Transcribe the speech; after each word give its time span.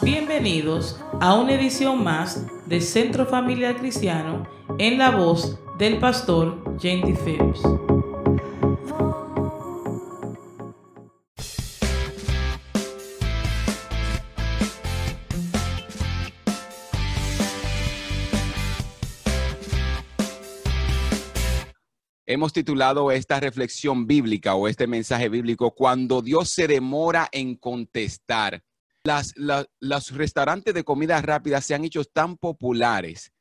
Bienvenidos 0.00 1.00
a 1.20 1.34
una 1.34 1.54
edición 1.54 2.04
más 2.04 2.46
de 2.66 2.80
Centro 2.80 3.26
Familiar 3.26 3.76
Cristiano 3.76 4.48
en 4.78 4.96
la 4.96 5.10
voz 5.10 5.58
del 5.76 5.98
pastor 5.98 6.78
Jenny 6.78 7.14
Phillips. 7.14 7.60
Hemos 22.24 22.52
titulado 22.52 23.10
esta 23.10 23.40
reflexión 23.40 24.06
bíblica 24.06 24.54
o 24.54 24.68
este 24.68 24.86
mensaje 24.86 25.28
bíblico 25.28 25.74
cuando 25.74 26.22
Dios 26.22 26.50
se 26.50 26.68
demora 26.68 27.28
en 27.32 27.56
contestar. 27.56 28.62
Las, 29.04 29.34
los 29.36 30.10
restaurantes 30.12 30.74
de 30.74 30.84
comida 30.84 31.20
rápida 31.22 31.60
se 31.60 31.74
han 31.74 31.84
hecho 31.84 32.04
tan 32.04 32.36
populares. 32.36 33.32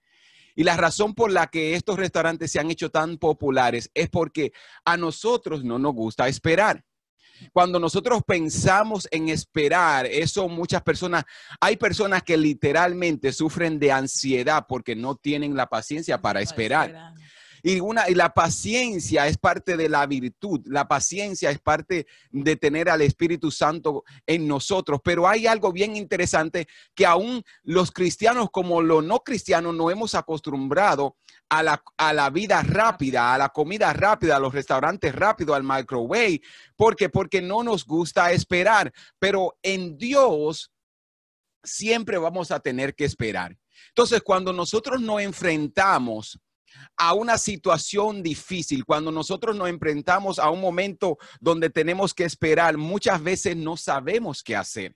Y 0.56 0.64
la 0.64 0.76
razón 0.76 1.14
por 1.14 1.32
la 1.32 1.48
que 1.48 1.76
estos 1.76 1.98
restaurantes 1.98 2.52
se 2.52 2.60
han 2.60 2.72
hecho 2.72 2.90
tan 2.90 3.18
populares 3.18 3.92
es 3.94 4.10
porque 4.10 4.54
a 4.86 4.98
nosotros 4.98 5.64
no 5.64 5.78
nos 5.78 5.94
gusta 5.94 6.28
esperar. 6.28 6.84
Cuando 7.54 7.80
nosotros 7.80 8.22
pensamos 8.26 9.08
en 9.12 9.30
esperar, 9.30 10.06
eso 10.08 10.48
muchas 10.48 10.82
personas, 10.82 11.26
hay 11.62 11.78
personas 11.78 12.24
que 12.24 12.38
literalmente 12.38 13.32
sufren 13.32 13.78
de 13.80 13.92
ansiedad 13.92 14.66
porque 14.68 14.96
no 14.96 15.16
tienen 15.16 15.56
la 15.56 15.68
paciencia 15.68 16.20
para 16.20 16.42
esperar. 16.42 17.14
Y, 17.70 17.82
la 18.16 18.34
paciencia 18.34 19.28
es 19.28 19.38
parte 19.38 19.76
de 19.76 19.90
la 19.90 20.06
virtud, 20.06 20.62
la 20.68 20.88
paciencia 20.88 21.52
es 21.52 21.60
parte 21.60 22.08
de 22.32 22.56
tener 22.56 22.90
al 22.90 23.02
Espíritu 23.02 23.52
Santo 23.52 24.06
en 24.26 24.48
nosotros. 24.48 25.02
Pero 25.04 25.28
hay 25.28 25.48
algo 25.48 25.74
bien 25.74 25.98
interesante 25.98 26.66
que 26.96 27.06
aún 27.06 27.44
los 27.64 27.92
cristianos 27.92 28.52
como 28.52 28.82
los 28.82 29.04
no 29.04 29.20
cristianos 29.20 29.76
no 29.76 29.92
hemos 29.92 30.16
acostumbrado 30.16 31.18
a 31.50 31.62
la, 31.62 31.84
a 31.98 32.14
la 32.14 32.30
vida 32.30 32.64
rápida, 32.64 33.34
a 33.34 33.38
la 33.38 33.50
comida 33.50 33.92
rápida, 33.92 34.38
a 34.38 34.40
los 34.40 34.54
restaurantes 34.54 35.14
rápidos, 35.14 35.58
al 35.58 35.64
microwave. 35.64 36.42
¿Por 36.78 36.96
qué? 36.96 37.10
Porque 37.10 37.42
no 37.42 37.64
nos 37.64 37.86
gusta 37.86 38.32
esperar. 38.32 38.94
Pero 39.20 39.58
en 39.62 39.98
Dios 39.98 40.72
siempre 41.66 42.18
vamos 42.18 42.50
a 42.50 42.62
tener 42.62 42.96
que 42.96 43.04
esperar. 43.04 43.58
Entonces, 43.90 44.22
cuando 44.22 44.54
nosotros 44.54 45.02
nos 45.02 45.20
enfrentamos 45.20 46.40
a 46.96 47.14
una 47.14 47.38
situación 47.38 48.24
difícil, 48.24 48.86
cuando 48.86 49.12
nosotros 49.12 49.56
nos 49.56 49.70
enfrentamos 49.70 50.40
a 50.40 50.50
un 50.50 50.62
momento 50.62 51.18
donde 51.40 51.70
tenemos 51.70 52.14
que 52.14 52.26
esperar, 52.26 52.78
muchas 52.78 53.22
veces 53.24 53.56
no 53.56 53.78
sabemos 53.78 54.44
qué 54.44 54.56
hacer. 54.56 54.96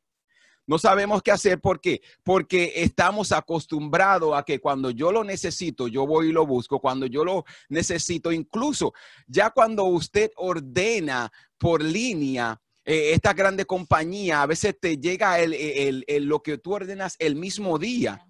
No 0.68 0.78
sabemos 0.78 1.22
qué 1.22 1.32
hacer 1.32 1.60
¿por 1.60 1.82
qué? 1.82 2.02
porque 2.24 2.72
estamos 2.76 3.32
acostumbrados 3.32 4.38
a 4.38 4.44
que 4.44 4.60
cuando 4.60 4.92
yo 4.92 5.12
lo 5.12 5.24
necesito, 5.24 5.88
yo 5.88 6.06
voy 6.06 6.30
y 6.30 6.32
lo 6.32 6.46
busco. 6.46 6.80
Cuando 6.80 7.08
yo 7.08 7.26
lo 7.26 7.46
necesito, 7.68 8.32
incluso 8.32 8.94
ya 9.28 9.50
cuando 9.50 9.86
usted 9.86 10.32
ordena 10.38 11.32
por 11.58 11.84
línea, 11.84 12.62
eh, 12.86 13.12
esta 13.14 13.34
grande 13.34 13.66
compañía, 13.66 14.42
a 14.42 14.46
veces 14.46 14.80
te 14.80 14.98
llega 14.98 15.38
lo 15.46 16.42
que 16.42 16.58
tú 16.58 16.74
ordenas 16.74 17.16
el 17.20 17.36
mismo 17.36 17.78
día. 17.78 18.26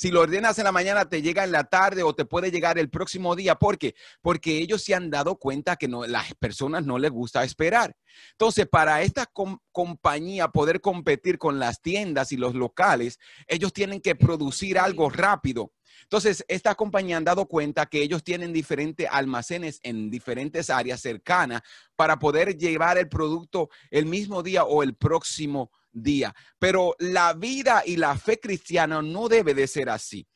Si 0.00 0.12
lo 0.12 0.20
ordenas 0.20 0.56
en 0.58 0.64
la 0.64 0.70
mañana, 0.70 1.08
te 1.08 1.22
llega 1.22 1.42
en 1.42 1.50
la 1.50 1.64
tarde 1.64 2.04
o 2.04 2.14
te 2.14 2.24
puede 2.24 2.52
llegar 2.52 2.78
el 2.78 2.88
próximo 2.88 3.34
día. 3.34 3.56
¿Por 3.56 3.78
qué? 3.78 3.96
Porque 4.22 4.58
ellos 4.58 4.80
se 4.84 4.94
han 4.94 5.10
dado 5.10 5.40
cuenta 5.40 5.74
que 5.74 5.88
no, 5.88 6.06
las 6.06 6.34
personas 6.34 6.86
no 6.86 7.00
les 7.00 7.10
gusta 7.10 7.42
esperar. 7.42 7.96
Entonces, 8.30 8.68
para 8.68 9.02
esta 9.02 9.28
compañía 9.72 10.46
poder 10.50 10.80
competir 10.80 11.36
con 11.36 11.58
las 11.58 11.82
tiendas 11.82 12.30
y 12.30 12.36
los 12.36 12.54
locales, 12.54 13.18
ellos 13.48 13.72
tienen 13.72 14.00
que 14.00 14.14
producir 14.14 14.78
algo 14.78 15.10
rápido. 15.10 15.72
Entonces, 16.02 16.44
esta 16.46 16.76
compañía 16.76 17.16
han 17.16 17.24
dado 17.24 17.46
cuenta 17.46 17.86
que 17.86 18.00
ellos 18.00 18.22
tienen 18.22 18.52
diferentes 18.52 19.08
almacenes 19.10 19.80
en 19.82 20.10
diferentes 20.10 20.70
áreas 20.70 21.00
cercanas 21.00 21.62
para 21.96 22.20
poder 22.20 22.56
llevar 22.56 22.98
el 22.98 23.08
producto 23.08 23.68
el 23.90 24.06
mismo 24.06 24.44
día 24.44 24.62
o 24.62 24.84
el 24.84 24.94
próximo 24.94 25.72
día. 25.92 26.34
Pero 26.58 26.94
la 26.98 27.32
vida 27.32 27.82
y 27.84 27.96
la 27.96 28.16
fe 28.16 28.38
cristiana 28.38 29.02
no 29.02 29.28
debe 29.28 29.54
de 29.54 29.66
ser 29.66 29.88
así. 29.88 30.26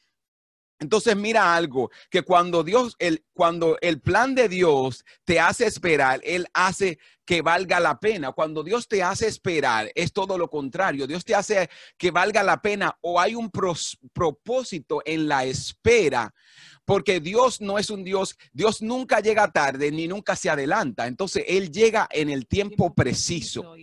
Entonces 0.82 1.14
mira 1.14 1.54
algo, 1.54 1.90
que 2.10 2.22
cuando 2.22 2.64
Dios, 2.64 2.96
el, 2.98 3.24
cuando 3.32 3.78
el 3.80 4.00
plan 4.00 4.34
de 4.34 4.48
Dios 4.48 5.04
te 5.24 5.38
hace 5.38 5.64
esperar, 5.64 6.20
Él 6.24 6.48
hace 6.54 6.98
que 7.24 7.40
valga 7.40 7.78
la 7.78 8.00
pena. 8.00 8.32
Cuando 8.32 8.64
Dios 8.64 8.88
te 8.88 9.00
hace 9.00 9.28
esperar, 9.28 9.92
es 9.94 10.12
todo 10.12 10.36
lo 10.36 10.50
contrario. 10.50 11.06
Dios 11.06 11.24
te 11.24 11.36
hace 11.36 11.70
que 11.96 12.10
valga 12.10 12.42
la 12.42 12.60
pena 12.60 12.98
o 13.00 13.20
hay 13.20 13.36
un 13.36 13.48
propósito 14.12 15.02
en 15.04 15.28
la 15.28 15.44
espera 15.44 16.34
porque 16.84 17.20
Dios 17.20 17.60
no 17.60 17.78
es 17.78 17.90
un 17.90 18.04
Dios, 18.04 18.36
Dios 18.52 18.82
nunca 18.82 19.20
llega 19.20 19.50
tarde 19.52 19.90
ni 19.90 20.08
nunca 20.08 20.36
se 20.36 20.50
adelanta, 20.50 21.06
entonces 21.06 21.44
Él 21.46 21.70
llega 21.70 22.08
en 22.10 22.30
el 22.30 22.46
tiempo 22.46 22.94
preciso. 22.94 23.76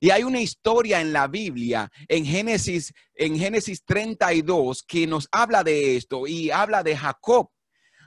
Y 0.00 0.10
hay 0.10 0.24
una 0.24 0.40
historia 0.40 1.00
en 1.00 1.12
la 1.12 1.26
Biblia, 1.26 1.90
en 2.08 2.24
Génesis, 2.24 2.92
en 3.14 3.38
Génesis 3.38 3.84
32, 3.84 4.82
que 4.82 5.06
nos 5.06 5.28
habla 5.32 5.64
de 5.64 5.96
esto 5.96 6.26
y 6.26 6.50
habla 6.50 6.82
de 6.82 6.96
Jacob. 6.96 7.50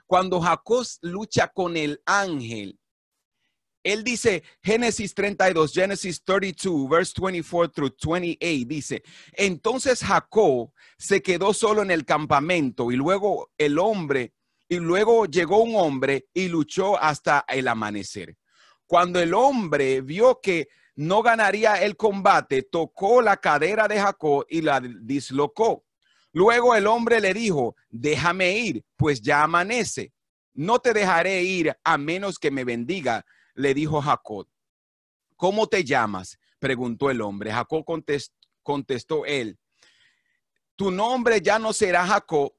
Cuando 0.06 0.40
Jacob 0.40 0.86
lucha 1.02 1.50
con 1.50 1.76
el 1.76 2.02
ángel, 2.06 2.80
él 3.88 4.04
dice, 4.04 4.44
Génesis 4.62 5.14
32, 5.14 5.74
Génesis 5.74 6.22
32, 6.24 6.90
verse 6.90 7.14
24 7.18 7.72
through 7.72 7.96
28, 8.04 8.68
dice, 8.68 9.02
entonces 9.32 10.04
Jacob 10.04 10.72
se 10.98 11.22
quedó 11.22 11.54
solo 11.54 11.84
en 11.84 11.92
el 11.92 12.04
campamento 12.04 12.92
y 12.92 12.98
luego 12.98 13.50
el 13.58 13.80
hombre, 13.80 14.34
y 14.68 14.78
luego 14.80 15.26
llegó 15.26 15.64
un 15.64 15.76
hombre 15.78 16.28
y 16.34 16.50
luchó 16.50 17.02
hasta 17.02 17.46
el 17.48 17.70
amanecer. 17.70 18.36
Cuando 18.86 19.22
el 19.22 19.34
hombre 19.34 20.02
vio 20.02 20.42
que 20.42 20.68
no 20.96 21.22
ganaría 21.22 21.82
el 21.82 21.96
combate, 21.96 22.64
tocó 22.64 23.22
la 23.22 23.38
cadera 23.38 23.88
de 23.88 24.02
Jacob 24.02 24.46
y 24.50 24.62
la 24.64 24.82
dislocó. 24.82 25.86
Luego 26.34 26.76
el 26.76 26.88
hombre 26.88 27.22
le 27.22 27.34
dijo, 27.34 27.76
déjame 27.90 28.58
ir, 28.58 28.84
pues 28.98 29.22
ya 29.22 29.44
amanece. 29.44 30.12
No 30.54 30.80
te 30.80 30.92
dejaré 30.92 31.44
ir 31.44 31.78
a 31.84 31.98
menos 31.98 32.38
que 32.38 32.52
me 32.52 32.66
bendiga 32.66 33.26
le 33.58 33.74
dijo 33.74 34.02
Jacob. 34.02 34.48
¿Cómo 35.36 35.68
te 35.68 35.84
llamas? 35.84 36.40
preguntó 36.60 37.10
el 37.10 37.22
hombre. 37.22 37.52
Jacob 37.52 37.84
contestó, 38.64 39.26
él. 39.26 39.60
Tu 40.76 40.92
nombre 40.92 41.42
ya 41.42 41.60
no 41.60 41.74
será 41.74 42.06
Jacob, 42.06 42.54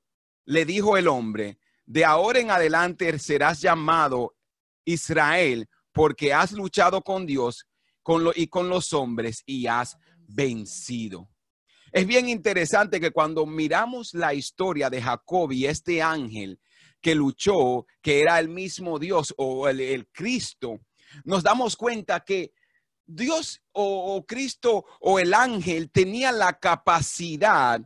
le 0.45 0.65
dijo 0.65 0.97
el 0.97 1.09
hombre. 1.09 1.59
De 1.87 2.05
ahora 2.05 2.41
en 2.41 2.51
adelante 2.51 3.19
serás 3.19 3.61
llamado 3.61 4.37
Israel, 4.85 5.69
porque 5.93 6.33
has 6.33 6.53
luchado 6.53 7.03
con 7.03 7.27
Dios 7.27 7.67
con 8.03 8.31
y 8.35 8.49
con 8.49 8.69
los 8.69 8.93
hombres 8.93 9.43
y 9.47 9.67
has 9.67 9.97
vencido. 10.27 11.29
Es 11.93 12.07
bien 12.07 12.29
interesante 12.29 13.01
que 13.01 13.11
cuando 13.11 13.47
miramos 13.47 14.15
la 14.15 14.35
historia 14.35 14.91
de 14.91 15.01
Jacob 15.01 15.53
y 15.53 15.67
este 15.67 16.03
ángel 16.03 16.61
que 17.01 17.15
luchó, 17.15 17.87
que 18.03 18.21
era 18.21 18.39
el 18.39 18.49
mismo 18.49 18.99
Dios 18.99 19.35
o 19.37 19.69
el 19.69 20.09
Cristo, 20.13 20.81
nos 21.25 21.43
damos 21.43 21.77
cuenta 21.77 22.21
que 22.21 22.53
Dios 23.07 23.63
o, 23.73 24.25
Cristo 24.27 24.85
o 25.01 25.19
el 25.19 25.33
ángel 25.33 25.91
tenía 25.91 26.31
la 26.31 26.59
capacidad 26.59 27.81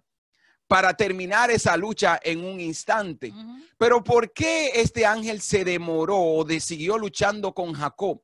para 0.66 0.94
terminar 0.94 1.50
esa 1.50 1.77
lucha 1.77 2.19
en 2.22 2.44
un 2.44 2.59
instante. 2.59 3.33
Pero 3.78 4.03
¿por 4.03 4.33
qué 4.33 4.72
este 4.75 5.06
ángel 5.06 5.41
se 5.41 5.65
demoró 5.65 6.19
o 6.19 6.47
siguió 6.60 6.99
luchando 6.99 7.55
con 7.55 7.72
Jacob? 7.72 8.22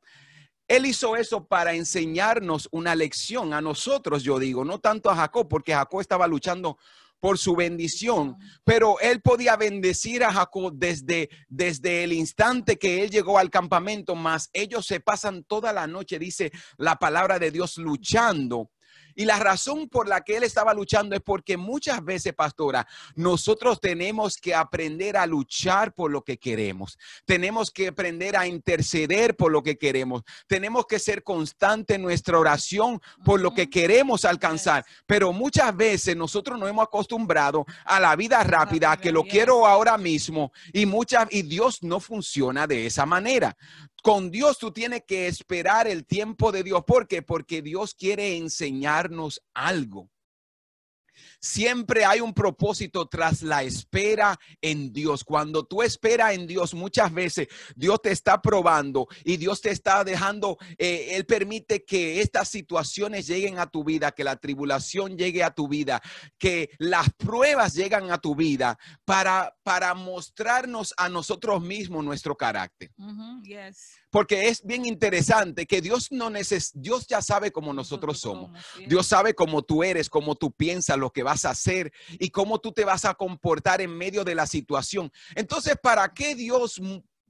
Él 0.67 0.87
hizo 0.87 1.17
eso 1.17 1.47
para 1.47 1.75
enseñarnos 1.75 2.69
una 2.73 2.95
lección 2.95 3.55
a 3.55 3.61
nosotros, 3.61 4.23
yo 4.23 4.39
digo, 4.39 4.65
no 4.65 4.79
tanto 4.79 5.09
a 5.09 5.17
Jacob, 5.17 5.49
porque 5.49 5.73
Jacob 5.73 6.01
estaba 6.01 6.27
luchando 6.27 6.79
por 7.21 7.39
su 7.39 7.57
bendición, 7.57 8.37
pero 8.65 9.01
él 9.01 9.21
podía 9.21 9.57
bendecir 9.57 10.25
a 10.25 10.33
Jacob 10.33 10.73
desde, 10.75 11.29
desde 11.49 12.05
el 12.05 12.13
instante 12.13 12.79
que 12.79 13.03
él 13.03 13.11
llegó 13.11 13.39
al 13.39 13.51
campamento, 13.51 14.15
más 14.15 14.51
ellos 14.53 14.87
se 14.87 15.01
pasan 15.01 15.45
toda 15.45 15.73
la 15.73 15.87
noche, 15.87 16.19
dice 16.19 16.53
la 16.77 16.97
palabra 16.97 17.39
de 17.39 17.51
Dios, 17.51 17.77
luchando 17.79 18.71
y 19.19 19.25
la 19.25 19.41
razón 19.41 19.89
por 19.89 20.07
la 20.07 20.21
que 20.21 20.37
él 20.37 20.45
estaba 20.45 20.73
luchando 20.73 21.17
es 21.17 21.21
porque 21.21 21.57
muchas 21.57 22.05
veces, 22.05 22.33
pastora, 22.35 22.87
nosotros 23.17 23.81
tenemos 23.81 24.37
que 24.37 24.55
aprender 24.55 25.17
a 25.17 25.27
luchar 25.27 25.93
por 25.93 26.13
lo 26.13 26.23
que 26.23 26.39
queremos. 26.39 26.97
Tenemos 27.25 27.73
que 27.73 27.89
aprender 27.89 28.37
a 28.37 28.47
interceder 28.47 29.35
por 29.35 29.51
lo 29.51 29.65
que 29.65 29.77
queremos. 29.77 30.23
Tenemos 30.47 30.87
que 30.87 31.01
ser 31.01 31.25
constante 31.25 31.97
en 31.97 32.03
nuestra 32.03 32.39
oración 32.39 33.03
por 33.25 33.41
lo 33.41 33.53
que 33.53 33.69
queremos 33.69 34.25
alcanzar. 34.25 34.87
Pero 35.05 35.33
muchas 35.33 35.77
veces 35.77 36.17
nosotros 36.17 36.57
nos 36.57 36.71
hemos 36.71 36.85
acostumbrado 36.85 37.67
a 37.87 37.99
la 37.99 38.15
vida 38.15 38.45
rápida, 38.45 38.97
que 38.99 39.11
lo 39.11 39.25
quiero 39.25 39.67
ahora 39.67 39.99
mismo 39.99 40.53
y 40.73 40.87
muchas 40.87 41.27
y 41.33 41.43
Dios 41.43 41.83
no 41.83 41.99
funciona 41.99 42.69
de 42.69 42.87
esa 42.87 43.05
manera. 43.05 43.57
Con 44.09 44.31
Dios 44.31 44.57
tú 44.57 44.73
tienes 44.73 45.03
que 45.07 45.27
esperar 45.27 45.87
el 45.87 46.07
tiempo 46.07 46.51
de 46.51 46.63
Dios. 46.63 46.83
¿Por 46.87 47.07
qué? 47.07 47.21
Porque 47.21 47.61
Dios 47.61 47.95
quiere 47.95 48.39
enseñarnos 48.39 49.43
algo. 49.53 50.09
Siempre 51.41 52.05
hay 52.05 52.21
un 52.21 52.35
propósito 52.35 53.07
tras 53.07 53.43
la 53.43 53.63
espera 53.63 54.39
en 54.61 54.93
Dios. 54.93 55.25
Cuando 55.25 55.65
tú 55.65 55.83
esperas 55.83 56.35
en 56.35 56.47
Dios, 56.47 56.75
muchas 56.75 57.13
veces 57.13 57.49
Dios 57.77 58.01
te 58.03 58.11
está 58.11 58.41
probando 58.43 59.07
y 59.25 59.37
Dios 59.37 59.61
te 59.61 59.71
está 59.71 60.03
dejando, 60.05 60.59
eh, 60.77 61.11
Él 61.13 61.27
permite 61.27 61.85
que 61.85 62.21
estas 62.21 62.49
situaciones 62.49 63.27
lleguen 63.27 63.59
a 63.59 63.67
tu 63.67 63.85
vida, 63.85 64.13
que 64.13 64.25
la 64.25 64.37
tribulación 64.37 65.17
llegue 65.17 65.43
a 65.43 65.51
tu 65.51 65.69
vida, 65.69 66.03
que 66.39 66.71
las 66.79 67.11
pruebas 67.15 67.75
llegan 67.75 68.11
a 68.11 68.19
tu 68.19 68.35
vida 68.35 68.79
para, 69.05 69.57
para 69.63 69.95
mostrarnos 69.95 70.95
a 70.97 71.09
nosotros 71.09 71.63
mismos 71.63 72.05
nuestro 72.05 72.37
carácter. 72.37 72.91
Yes. 73.43 73.99
Porque 74.11 74.49
es 74.49 74.65
bien 74.65 74.87
interesante 74.87 75.67
que 75.67 75.81
Dios 75.81 76.11
no 76.11 76.31
neces 76.31 76.73
Dios 76.75 77.07
ya 77.07 77.21
sabe 77.23 77.51
cómo 77.51 77.73
nosotros 77.73 78.19
somos. 78.19 78.51
Dios 78.87 79.07
sabe 79.07 79.35
cómo 79.35 79.63
tú 79.63 79.83
eres, 79.83 80.09
cómo 80.09 80.35
tú 80.35 80.51
piensas, 80.53 80.97
lo 80.97 81.11
que 81.11 81.23
vas 81.23 81.45
a 81.45 81.51
hacer 81.51 81.93
y 82.19 82.31
cómo 82.31 82.59
tú 82.59 82.73
te 82.73 82.85
vas 82.85 83.05
a 83.05 83.15
comportar 83.15 83.81
en 83.81 83.97
medio 83.97 84.25
de 84.25 84.35
la 84.35 84.47
situación. 84.47 85.13
Entonces, 85.35 85.77
¿para 85.83 86.13
qué 86.15 86.35
Dios 86.35 86.81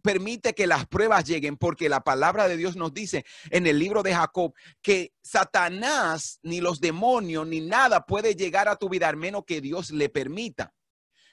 permite 0.02 0.54
que 0.54 0.66
las 0.66 0.86
pruebas 0.86 1.24
lleguen? 1.24 1.56
Porque 1.56 1.88
la 1.88 2.04
palabra 2.04 2.48
de 2.48 2.56
Dios 2.56 2.76
nos 2.76 2.94
dice 2.94 3.24
en 3.50 3.66
el 3.66 3.78
libro 3.78 4.02
de 4.02 4.14
Jacob 4.14 4.54
que 4.80 5.12
Satanás, 5.22 6.38
ni 6.42 6.60
los 6.60 6.80
demonios, 6.80 7.46
ni 7.46 7.60
nada 7.60 8.06
puede 8.06 8.34
llegar 8.34 8.68
a 8.68 8.76
tu 8.76 8.88
vida, 8.88 9.08
al 9.08 9.16
menos 9.16 9.44
que 9.46 9.60
Dios 9.60 9.90
le 9.90 10.08
permita. 10.08 10.74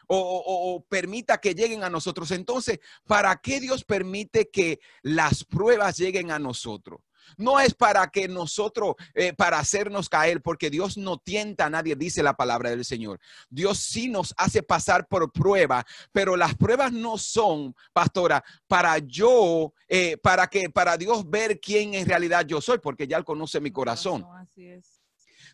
O, 0.08 0.18
o- 0.18 0.76
o 0.76 0.84
permita 0.86 1.38
que 1.40 1.54
lleguen 1.56 1.84
a 1.84 1.90
nosotros. 1.90 2.32
Entonces, 2.32 2.80
¿para 3.08 3.36
qué 3.38 3.60
Dios 3.60 3.84
permite 3.84 4.50
que 4.50 4.80
las 5.02 5.44
pruebas 5.44 5.98
lleguen 5.98 6.32
a 6.32 6.40
nosotros? 6.40 7.00
No 7.38 7.60
es 7.60 7.74
para 7.74 8.06
que 8.12 8.28
nosotros, 8.28 8.94
eh, 9.16 9.34
para 9.34 9.58
hacernos 9.58 10.10
caer, 10.10 10.44
porque 10.44 10.70
Dios 10.70 10.96
no 10.96 11.18
tienta 11.18 11.66
a 11.66 11.70
nadie, 11.72 11.96
dice 11.96 12.22
la 12.22 12.36
palabra 12.36 12.70
del 12.70 12.86
Señor. 12.86 13.20
Dios 13.50 13.80
sí 13.80 14.10
nos 14.10 14.32
hace 14.38 14.62
pasar 14.62 15.08
por 15.08 15.32
prueba, 15.32 15.84
pero 16.12 16.38
las 16.38 16.54
pruebas 16.54 16.92
no 16.92 17.18
son, 17.18 17.76
pastora, 17.94 18.44
para 18.68 19.00
yo, 19.00 19.74
eh, 19.88 20.18
para 20.18 20.46
que, 20.46 20.70
para 20.70 20.98
Dios 20.98 21.28
ver 21.28 21.60
quién 21.60 21.96
en 21.96 22.08
realidad 22.08 22.46
yo 22.46 22.62
soy, 22.62 22.78
porque 22.78 23.08
ya 23.08 23.18
Él 23.18 23.26
conoce 23.26 23.60
mi 23.60 23.72
corazón. 23.72 24.24
Así 24.36 24.68
es. 24.68 25.02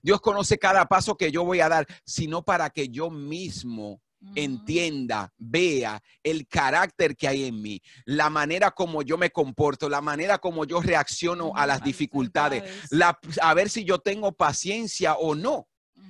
Dios 0.03 0.19
conoce 0.19 0.57
cada 0.57 0.85
paso 0.87 1.15
que 1.15 1.31
yo 1.31 1.45
voy 1.45 1.61
a 1.61 1.69
dar, 1.69 1.87
sino 2.03 2.43
para 2.43 2.69
que 2.69 2.89
yo 2.89 3.09
mismo. 3.09 4.01
Entienda, 4.35 5.33
vea 5.37 6.01
el 6.23 6.47
carácter 6.47 7.15
que 7.15 7.27
hay 7.27 7.45
en 7.45 7.61
mí, 7.61 7.81
la 8.05 8.29
manera 8.29 8.69
como 8.71 9.01
yo 9.01 9.17
me 9.17 9.31
comporto, 9.31 9.89
la 9.89 10.01
manera 10.01 10.37
como 10.37 10.65
yo 10.65 10.79
reacciono 10.79 11.51
a 11.55 11.65
las 11.65 11.71
las 11.71 11.83
dificultades, 11.83 12.63
la, 12.91 13.17
a 13.41 13.53
ver 13.53 13.69
si 13.69 13.85
yo 13.85 13.99
tengo 13.99 14.33
paciencia 14.33 15.15
o 15.15 15.35
no. 15.35 15.67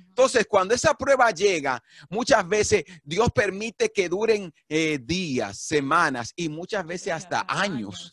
Entonces, 0.08 0.46
cuando 0.48 0.74
esa 0.74 0.92
prueba 0.94 1.30
llega, 1.30 1.82
muchas 2.10 2.46
veces 2.46 2.84
Dios 3.04 3.30
permite 3.32 3.90
que 3.90 4.08
duren 4.08 4.52
eh, 4.68 4.98
días, 5.00 5.58
semanas 5.58 6.32
y 6.36 6.48
muchas 6.48 6.84
veces 6.84 7.12
hasta 7.12 7.46
años. 7.48 8.12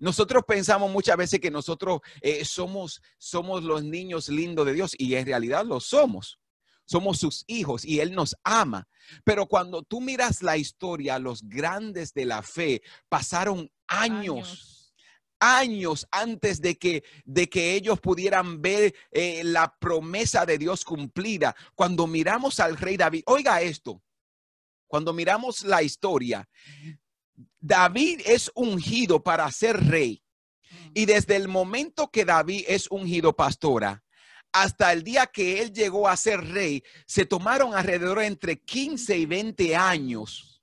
Nosotros 0.00 0.42
pensamos 0.46 0.90
muchas 0.90 1.16
veces 1.16 1.40
que 1.40 1.50
nosotros 1.50 2.00
eh, 2.20 2.44
somos, 2.44 3.00
somos 3.16 3.62
los 3.62 3.84
niños 3.84 4.28
lindos 4.28 4.66
de 4.66 4.74
Dios 4.74 4.94
y 4.98 5.14
en 5.14 5.24
realidad 5.24 5.64
lo 5.64 5.80
somos. 5.80 6.38
Somos 6.86 7.18
sus 7.18 7.44
hijos 7.48 7.84
y 7.84 8.00
Él 8.00 8.14
nos 8.14 8.36
ama. 8.44 8.88
Pero 9.24 9.46
cuando 9.46 9.82
tú 9.82 10.00
miras 10.00 10.42
la 10.42 10.56
historia, 10.56 11.18
los 11.18 11.42
grandes 11.42 12.14
de 12.14 12.24
la 12.24 12.42
fe 12.42 12.80
pasaron 13.08 13.70
años, 13.88 14.94
años 15.40 16.06
antes 16.10 16.60
de 16.60 16.76
que, 16.76 17.04
de 17.24 17.48
que 17.48 17.74
ellos 17.74 18.00
pudieran 18.00 18.62
ver 18.62 18.94
eh, 19.10 19.42
la 19.44 19.76
promesa 19.78 20.46
de 20.46 20.58
Dios 20.58 20.84
cumplida. 20.84 21.54
Cuando 21.74 22.06
miramos 22.06 22.60
al 22.60 22.76
rey 22.76 22.96
David, 22.96 23.24
oiga 23.26 23.60
esto, 23.60 24.02
cuando 24.86 25.12
miramos 25.12 25.62
la 25.62 25.82
historia, 25.82 26.48
David 27.58 28.20
es 28.24 28.50
ungido 28.54 29.22
para 29.22 29.50
ser 29.50 29.88
rey. 29.88 30.22
Ujú. 30.62 30.90
Y 30.94 31.06
desde 31.06 31.34
el 31.34 31.48
momento 31.48 32.10
que 32.10 32.24
David 32.24 32.64
es 32.68 32.88
ungido 32.90 33.34
pastora, 33.34 34.05
hasta 34.62 34.90
el 34.92 35.02
día 35.02 35.26
que 35.26 35.60
él 35.60 35.72
llegó 35.72 36.08
a 36.08 36.16
ser 36.16 36.40
rey, 36.40 36.82
se 37.06 37.26
tomaron 37.26 37.74
alrededor 37.74 38.22
entre 38.22 38.58
15 38.58 39.18
y 39.18 39.26
20 39.26 39.76
años 39.76 40.62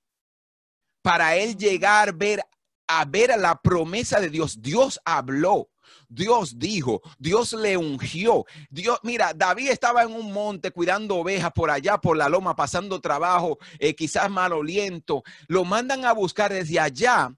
para 1.04 1.36
él 1.36 1.56
llegar 1.56 2.14
ver, 2.14 2.42
a 2.88 3.06
ver 3.06 3.32
a 3.32 3.38
la 3.38 3.62
promesa 3.62 4.20
de 4.20 4.30
Dios. 4.30 4.62
Dios 4.62 5.00
habló. 5.06 5.70
Dios 6.10 6.58
dijo, 6.58 7.02
Dios 7.20 7.54
le 7.54 7.78
ungió. 7.78 8.46
Dios, 8.72 9.00
mira, 9.04 9.32
David 9.36 9.70
estaba 9.70 10.02
en 10.02 10.14
un 10.14 10.34
monte 10.34 10.72
cuidando 10.72 11.18
ovejas 11.18 11.52
por 11.52 11.70
allá, 11.70 12.00
por 12.00 12.18
la 12.18 12.30
loma, 12.30 12.56
pasando 12.56 13.00
trabajo, 13.00 13.60
eh, 13.78 13.96
quizás 13.96 14.30
maloliento. 14.30 15.24
Lo 15.48 15.66
mandan 15.66 16.06
a 16.06 16.14
buscar 16.14 16.52
desde 16.52 16.80
allá 16.80 17.32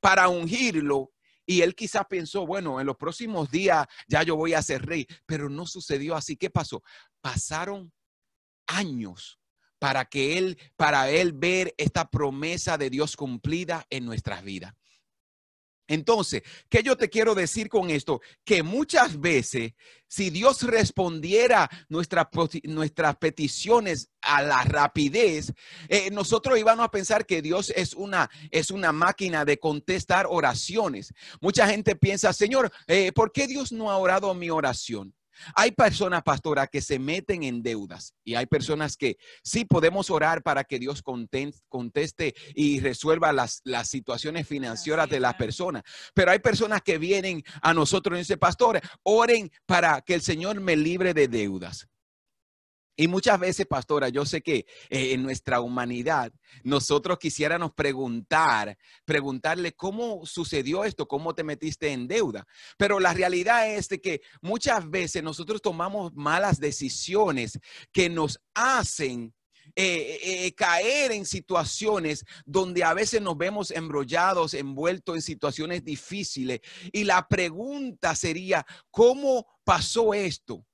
para 0.00 0.28
ungirlo. 0.28 1.12
Y 1.50 1.62
él 1.62 1.74
quizás 1.74 2.04
pensó, 2.08 2.46
bueno, 2.46 2.78
en 2.78 2.86
los 2.86 2.96
próximos 2.96 3.50
días 3.50 3.84
ya 4.06 4.22
yo 4.22 4.36
voy 4.36 4.54
a 4.54 4.62
ser 4.62 4.86
rey, 4.86 5.04
pero 5.26 5.50
no 5.50 5.66
sucedió 5.66 6.14
así. 6.14 6.36
¿Qué 6.36 6.48
pasó? 6.48 6.80
Pasaron 7.20 7.92
años 8.68 9.40
para 9.80 10.04
que 10.04 10.38
él, 10.38 10.56
para 10.76 11.10
él 11.10 11.32
ver 11.32 11.74
esta 11.76 12.08
promesa 12.08 12.78
de 12.78 12.88
Dios 12.88 13.16
cumplida 13.16 13.84
en 13.90 14.04
nuestras 14.04 14.44
vidas. 14.44 14.74
Entonces, 15.90 16.42
¿qué 16.68 16.84
yo 16.84 16.96
te 16.96 17.10
quiero 17.10 17.34
decir 17.34 17.68
con 17.68 17.90
esto? 17.90 18.20
Que 18.44 18.62
muchas 18.62 19.18
veces, 19.20 19.72
si 20.06 20.30
Dios 20.30 20.62
respondiera 20.62 21.68
nuestra, 21.88 22.30
poti- 22.30 22.62
nuestras 22.62 23.16
peticiones 23.16 24.08
a 24.22 24.40
la 24.40 24.62
rapidez, 24.62 25.52
eh, 25.88 26.10
nosotros 26.12 26.58
íbamos 26.60 26.84
a 26.84 26.90
pensar 26.92 27.26
que 27.26 27.42
Dios 27.42 27.72
es 27.74 27.94
una, 27.94 28.30
es 28.52 28.70
una 28.70 28.92
máquina 28.92 29.44
de 29.44 29.58
contestar 29.58 30.26
oraciones. 30.28 31.12
Mucha 31.40 31.66
gente 31.66 31.96
piensa, 31.96 32.32
Señor, 32.32 32.70
eh, 32.86 33.10
¿por 33.10 33.32
qué 33.32 33.48
Dios 33.48 33.72
no 33.72 33.90
ha 33.90 33.96
orado 33.98 34.32
mi 34.32 34.48
oración? 34.48 35.12
Hay 35.54 35.72
personas, 35.72 36.22
pastora, 36.22 36.66
que 36.66 36.80
se 36.80 36.98
meten 36.98 37.42
en 37.42 37.62
deudas 37.62 38.14
y 38.24 38.34
hay 38.34 38.46
personas 38.46 38.96
que 38.96 39.18
sí 39.42 39.64
podemos 39.64 40.10
orar 40.10 40.42
para 40.42 40.64
que 40.64 40.78
Dios 40.78 41.02
conteste 41.02 42.34
y 42.54 42.80
resuelva 42.80 43.32
las, 43.32 43.60
las 43.64 43.88
situaciones 43.88 44.46
financieras 44.46 45.08
de 45.08 45.20
las 45.20 45.34
personas. 45.34 45.82
Pero 46.14 46.30
hay 46.30 46.38
personas 46.38 46.82
que 46.82 46.98
vienen 46.98 47.42
a 47.62 47.74
nosotros 47.74 48.16
y 48.16 48.20
dicen, 48.20 48.38
pastor, 48.38 48.80
oren 49.02 49.50
para 49.66 50.00
que 50.00 50.14
el 50.14 50.22
Señor 50.22 50.60
me 50.60 50.76
libre 50.76 51.14
de 51.14 51.28
deudas. 51.28 51.89
Y 53.00 53.08
muchas 53.08 53.40
veces, 53.40 53.66
pastora, 53.66 54.10
yo 54.10 54.26
sé 54.26 54.42
que 54.42 54.66
eh, 54.90 55.14
en 55.14 55.22
nuestra 55.22 55.62
humanidad 55.62 56.34
nosotros 56.64 57.18
quisiéramos 57.18 57.72
preguntar, 57.72 58.76
preguntarle 59.06 59.72
cómo 59.72 60.26
sucedió 60.26 60.84
esto, 60.84 61.08
cómo 61.08 61.34
te 61.34 61.42
metiste 61.42 61.92
en 61.92 62.06
deuda. 62.06 62.46
Pero 62.76 63.00
la 63.00 63.14
realidad 63.14 63.74
es 63.74 63.88
de 63.88 64.02
que 64.02 64.20
muchas 64.42 64.90
veces 64.90 65.22
nosotros 65.22 65.62
tomamos 65.62 66.12
malas 66.14 66.60
decisiones 66.60 67.58
que 67.90 68.10
nos 68.10 68.38
hacen 68.52 69.32
eh, 69.76 70.18
eh, 70.22 70.54
caer 70.54 71.12
en 71.12 71.24
situaciones 71.24 72.26
donde 72.44 72.84
a 72.84 72.92
veces 72.92 73.22
nos 73.22 73.38
vemos 73.38 73.70
embrollados, 73.70 74.52
envueltos 74.52 75.14
en 75.14 75.22
situaciones 75.22 75.86
difíciles. 75.86 76.60
Y 76.92 77.04
la 77.04 77.26
pregunta 77.28 78.14
sería, 78.14 78.66
¿cómo 78.90 79.46
pasó 79.64 80.12
esto? 80.12 80.66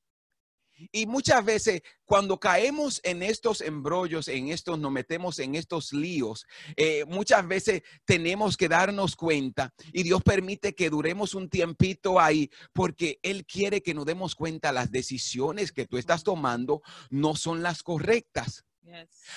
Y 0.92 1.06
muchas 1.06 1.45
veces 1.45 1.83
cuando 2.04 2.38
caemos 2.38 3.00
en 3.04 3.23
estos 3.23 3.61
embrollos, 3.61 4.28
en 4.28 4.49
estos, 4.49 4.78
nos 4.78 4.92
metemos 4.92 5.38
en 5.38 5.54
estos 5.54 5.92
líos, 5.92 6.47
eh, 6.76 7.04
muchas 7.06 7.47
veces 7.47 7.83
tenemos 8.04 8.56
que 8.56 8.68
darnos 8.68 9.16
cuenta 9.16 9.73
y 9.92 10.02
Dios 10.02 10.23
permite 10.23 10.75
que 10.75 10.90
duremos 10.90 11.35
un 11.35 11.49
tiempito 11.49 12.21
ahí 12.21 12.50
porque 12.73 13.18
Él 13.23 13.47
quiere 13.47 13.83
que 13.83 13.95
nos 13.95 14.06
demos 14.06 14.35
cuenta 14.35 14.73
las 14.73 14.90
decisiones 14.90 15.73
que 15.73 15.87
tú 15.87 15.99
estás 15.99 16.23
tomando 16.23 16.83
no 17.11 17.35
son 17.37 17.62
las 17.62 17.83
correctas. 17.83 18.64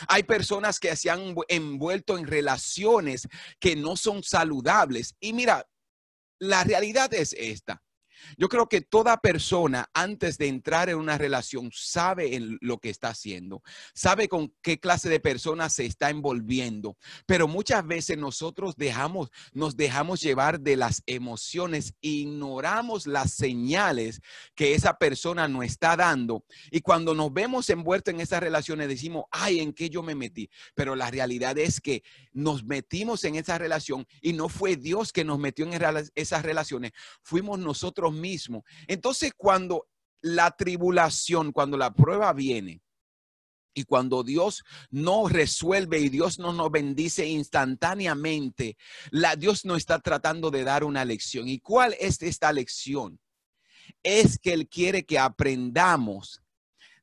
Hay 0.07 0.23
personas 0.23 0.79
que 0.79 0.95
se 0.95 1.09
han 1.09 1.33
envu- 1.33 1.45
envuelto 1.47 2.17
en 2.17 2.27
relaciones 2.27 3.27
que 3.59 3.75
no 3.75 3.95
son 3.95 4.21
saludables. 4.21 5.15
Y 5.19 5.33
mira, 5.33 5.67
la 6.37 6.63
realidad 6.63 7.11
es 7.13 7.33
esta. 7.33 7.81
Yo 8.37 8.49
creo 8.49 8.67
que 8.67 8.81
toda 8.81 9.17
persona 9.17 9.89
antes 9.93 10.37
de 10.37 10.47
entrar 10.47 10.89
en 10.89 10.97
una 10.97 11.17
relación 11.17 11.69
sabe 11.73 12.35
en 12.35 12.57
lo 12.61 12.77
que 12.79 12.89
está 12.89 13.09
haciendo, 13.09 13.61
sabe 13.93 14.27
con 14.27 14.53
qué 14.61 14.79
clase 14.79 15.09
de 15.09 15.19
personas 15.19 15.73
se 15.73 15.85
está 15.85 16.09
envolviendo, 16.09 16.97
pero 17.25 17.47
muchas 17.47 17.85
veces 17.85 18.17
nosotros 18.17 18.75
dejamos, 18.75 19.29
nos 19.53 19.75
dejamos 19.75 20.21
llevar 20.21 20.59
de 20.59 20.75
las 20.75 21.03
emociones, 21.05 21.93
ignoramos 22.01 23.07
las 23.07 23.33
señales 23.33 24.21
que 24.55 24.73
esa 24.73 24.97
persona 24.97 25.47
nos 25.47 25.65
está 25.65 25.95
dando 25.95 26.45
y 26.71 26.81
cuando 26.81 27.13
nos 27.13 27.33
vemos 27.33 27.69
envueltos 27.69 28.13
en 28.13 28.21
esas 28.21 28.41
relaciones 28.41 28.87
decimos, 28.87 29.25
ay, 29.31 29.59
¿en 29.59 29.73
qué 29.73 29.89
yo 29.89 30.03
me 30.03 30.15
metí? 30.15 30.49
Pero 30.75 30.95
la 30.95 31.11
realidad 31.11 31.57
es 31.57 31.81
que 31.81 32.03
nos 32.31 32.63
metimos 32.63 33.23
en 33.23 33.35
esa 33.35 33.57
relación 33.57 34.05
y 34.21 34.33
no 34.33 34.49
fue 34.49 34.75
Dios 34.75 35.11
que 35.11 35.23
nos 35.23 35.39
metió 35.39 35.65
en 35.65 36.09
esas 36.15 36.43
relaciones, 36.43 36.91
fuimos 37.21 37.59
nosotros 37.59 38.08
mismos. 38.11 38.63
Entonces, 38.87 39.33
cuando 39.35 39.87
la 40.21 40.51
tribulación, 40.51 41.51
cuando 41.51 41.77
la 41.77 41.93
prueba 41.93 42.33
viene, 42.33 42.81
Y 43.73 43.83
cuando 43.83 44.23
Dios 44.23 44.63
no 44.89 45.29
resuelve 45.29 45.99
y 45.99 46.09
Dios 46.09 46.39
no 46.39 46.51
nos 46.51 46.71
bendice 46.71 47.27
instantáneamente, 47.27 48.75
la, 49.11 49.35
Dios 49.35 49.63
no 49.63 49.75
está 49.75 49.99
tratando 49.99 50.49
de 50.51 50.63
dar 50.63 50.83
una 50.83 51.05
lección. 51.05 51.47
¿Y 51.47 51.59
cuál 51.59 51.95
es 51.99 52.21
esta 52.21 52.51
lección? 52.51 53.19
Es 54.03 54.37
que 54.39 54.53
Él 54.53 54.67
quiere 54.67 55.05
que 55.05 55.19
aprendamos 55.19 56.41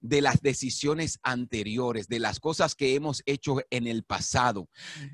de 0.09 0.21
las 0.21 0.41
decisiones 0.41 1.19
anteriores, 1.23 2.09
de 2.09 2.21
las 2.21 2.41
cosas 2.41 2.75
que 2.75 2.95
hemos 2.95 3.23
hecho 3.27 3.57
en 3.71 3.87
el 3.87 4.05
pasado. 4.05 4.69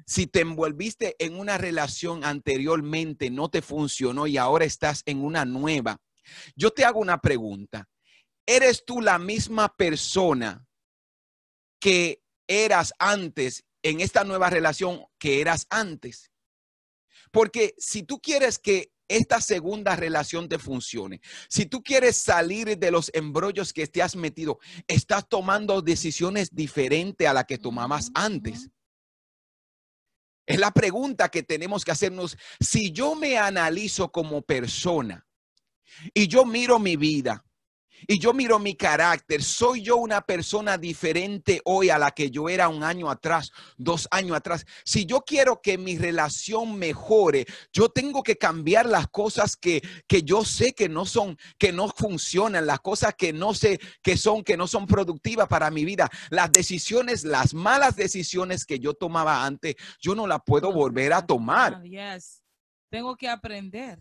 Si 0.06 0.26
te 0.26 0.40
envolviste 0.40 1.16
en 1.18 1.38
una 1.38 1.58
relación 1.58 2.24
anteriormente, 2.24 3.30
no 3.30 3.48
te 3.48 3.62
funcionó 3.62 4.26
y 4.26 4.36
ahora 4.36 4.64
estás 4.64 5.02
en 5.06 5.24
una 5.24 5.44
nueva, 5.44 5.98
yo 6.56 6.70
te 6.70 6.84
hago 6.84 7.00
una 7.00 7.18
pregunta. 7.18 7.88
¿Eres 8.46 8.84
tú 8.84 9.00
la 9.00 9.18
misma 9.18 9.74
persona 9.74 10.66
que 11.80 12.22
eras 12.46 12.92
antes 12.98 13.64
en 13.82 14.00
esta 14.00 14.24
nueva 14.24 14.50
relación 14.50 15.04
que 15.18 15.40
eras 15.40 15.66
antes? 15.70 16.30
Porque 17.30 17.74
si 17.78 18.02
tú 18.02 18.20
quieres 18.20 18.58
que 18.58 18.92
esta 19.16 19.40
segunda 19.40 19.96
relación 19.96 20.48
te 20.48 20.58
funcione, 20.58 21.20
si 21.48 21.66
tú 21.66 21.82
quieres 21.82 22.16
salir 22.16 22.78
de 22.78 22.90
los 22.90 23.10
embrollos 23.14 23.72
que 23.72 23.86
te 23.86 24.02
has 24.02 24.16
metido, 24.16 24.58
estás 24.86 25.28
tomando 25.28 25.82
decisiones 25.82 26.54
diferentes 26.54 27.26
a 27.26 27.32
las 27.32 27.44
que 27.44 27.58
tomabas 27.58 28.10
antes. 28.14 28.70
Es 30.46 30.58
la 30.58 30.72
pregunta 30.72 31.28
que 31.28 31.42
tenemos 31.42 31.84
que 31.84 31.92
hacernos. 31.92 32.36
Si 32.60 32.92
yo 32.92 33.14
me 33.14 33.38
analizo 33.38 34.10
como 34.10 34.42
persona 34.42 35.26
y 36.14 36.26
yo 36.26 36.44
miro 36.44 36.78
mi 36.78 36.96
vida, 36.96 37.44
y 38.06 38.18
yo 38.18 38.32
miro 38.32 38.58
mi 38.58 38.74
carácter, 38.74 39.42
soy 39.42 39.82
yo 39.82 39.96
una 39.96 40.20
persona 40.20 40.78
diferente 40.78 41.60
hoy 41.64 41.90
a 41.90 41.98
la 41.98 42.10
que 42.10 42.30
yo 42.30 42.48
era 42.48 42.68
un 42.68 42.82
año 42.82 43.10
atrás, 43.10 43.50
dos 43.76 44.08
años 44.10 44.36
atrás. 44.36 44.66
Si 44.84 45.06
yo 45.06 45.20
quiero 45.20 45.60
que 45.60 45.78
mi 45.78 45.96
relación 45.96 46.78
mejore, 46.78 47.46
yo 47.72 47.88
tengo 47.88 48.22
que 48.22 48.36
cambiar 48.36 48.86
las 48.86 49.08
cosas 49.08 49.56
que, 49.56 49.82
que 50.06 50.22
yo 50.22 50.44
sé 50.44 50.72
que 50.72 50.88
no 50.88 51.06
son, 51.06 51.36
que 51.58 51.72
no 51.72 51.88
funcionan, 51.88 52.66
las 52.66 52.80
cosas 52.80 53.14
que 53.16 53.32
no 53.32 53.54
sé 53.54 53.80
que 54.02 54.16
son, 54.16 54.42
que 54.42 54.56
no 54.56 54.66
son 54.66 54.86
productivas 54.86 55.48
para 55.48 55.70
mi 55.70 55.84
vida. 55.84 56.10
Las 56.30 56.52
decisiones, 56.52 57.24
las 57.24 57.54
malas 57.54 57.96
decisiones 57.96 58.64
que 58.64 58.78
yo 58.78 58.94
tomaba 58.94 59.44
antes, 59.44 59.76
yo 60.00 60.14
no 60.14 60.26
las 60.26 60.40
puedo 60.44 60.72
volver 60.72 61.12
a 61.12 61.26
tomar. 61.26 61.82
Tengo 62.90 63.16
que 63.16 63.28
aprender. 63.28 63.98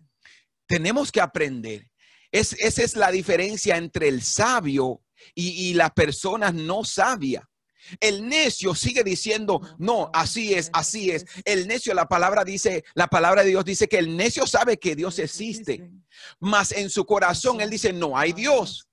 Tenemos 0.68 1.12
que 1.12 1.22
aprender. 1.22 1.91
Es, 2.32 2.54
esa 2.54 2.84
es 2.84 2.96
la 2.96 3.12
diferencia 3.12 3.78
entre 3.78 4.08
el 4.08 4.22
sabio 4.22 5.02
y, 5.36 5.70
y 5.70 5.74
las 5.74 5.92
personas 5.92 6.54
no 6.54 6.84
sabias. 6.84 7.44
El 8.00 8.28
necio 8.28 8.76
sigue 8.76 9.04
diciendo, 9.04 9.60
no, 9.78 10.10
así 10.14 10.54
es, 10.54 10.70
así 10.74 11.12
es. 11.12 11.26
El 11.44 11.68
necio, 11.68 11.94
la 11.94 12.08
palabra 12.08 12.44
dice, 12.44 12.84
la 12.94 13.08
palabra 13.08 13.44
de 13.44 13.50
Dios 13.50 13.66
dice 13.66 13.88
que 13.88 13.98
el 13.98 14.16
necio 14.16 14.46
sabe 14.48 14.78
que 14.78 14.96
Dios 14.96 15.20
existe, 15.20 15.92
mas 16.40 16.72
en 16.72 16.90
su 16.90 17.06
corazón 17.06 17.60
él 17.60 17.70
dice, 17.70 17.92
no 17.92 18.18
hay 18.18 18.34
Dios. 18.34 18.88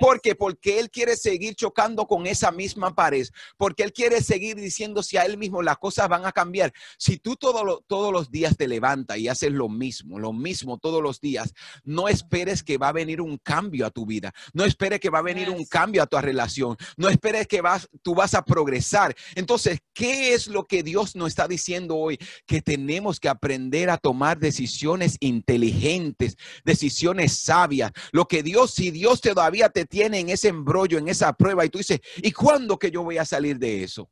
¿Por 0.00 0.20
qué? 0.20 0.34
Porque 0.34 0.78
él 0.78 0.90
quiere 0.90 1.16
seguir 1.16 1.54
chocando 1.54 2.06
con 2.06 2.26
esa 2.26 2.50
misma 2.50 2.94
pared, 2.94 3.26
porque 3.56 3.82
él 3.82 3.92
quiere 3.92 4.20
seguir 4.22 4.56
diciéndose 4.56 5.18
a 5.18 5.24
él 5.24 5.38
mismo 5.38 5.62
las 5.62 5.78
cosas 5.78 6.08
van 6.08 6.26
a 6.26 6.32
cambiar. 6.32 6.72
Si 6.98 7.18
tú 7.18 7.36
todos 7.36 8.12
los 8.12 8.30
días 8.30 8.56
te 8.56 8.68
levantas 8.68 9.18
y 9.18 9.28
haces 9.28 9.52
lo 9.52 9.68
mismo, 9.68 10.18
lo 10.18 10.32
mismo 10.32 10.78
todos 10.78 11.02
los 11.02 11.20
días, 11.20 11.52
no 11.84 12.08
esperes 12.08 12.62
que 12.62 12.78
va 12.78 12.88
a 12.88 12.92
venir 12.92 13.20
un 13.20 13.38
cambio 13.38 13.86
a 13.86 13.90
tu 13.90 14.06
vida, 14.06 14.32
no 14.52 14.64
esperes 14.64 15.00
que 15.00 15.10
va 15.10 15.18
a 15.18 15.22
venir 15.22 15.50
un 15.50 15.64
cambio 15.64 16.02
a 16.02 16.06
tu 16.06 16.18
relación, 16.18 16.76
no 16.96 17.08
esperes 17.08 17.46
que 17.46 17.60
vas, 17.60 17.88
tú 18.02 18.14
vas 18.14 18.34
a 18.34 18.44
progresar. 18.44 19.14
Entonces, 19.34 19.80
¿qué 19.92 20.34
es 20.34 20.46
lo 20.46 20.64
que 20.64 20.82
Dios 20.82 21.16
nos 21.16 21.28
está 21.28 21.46
diciendo 21.48 21.96
hoy? 21.96 22.18
Que 22.46 22.62
tenemos 22.62 23.20
que 23.20 23.28
aprender 23.28 23.90
a 23.90 23.98
tomar 23.98 24.38
decisiones 24.38 25.16
inteligentes, 25.20 26.36
decisiones 26.64 27.36
sabias. 27.36 27.92
Lo 28.12 28.26
que 28.26 28.42
Dios, 28.42 28.72
si 28.72 28.90
Dios 28.90 29.20
todavía 29.20 29.65
te 29.68 29.86
tiene 29.86 30.20
en 30.20 30.28
ese 30.28 30.48
embrollo, 30.48 30.98
en 30.98 31.08
esa 31.08 31.32
prueba, 31.32 31.64
y 31.64 31.70
tú 31.70 31.78
dices, 31.78 32.00
¿y 32.16 32.32
cuándo 32.32 32.78
que 32.78 32.90
yo 32.90 33.02
voy 33.02 33.18
a 33.18 33.24
salir 33.24 33.58
de 33.58 33.82
eso? 33.82 34.10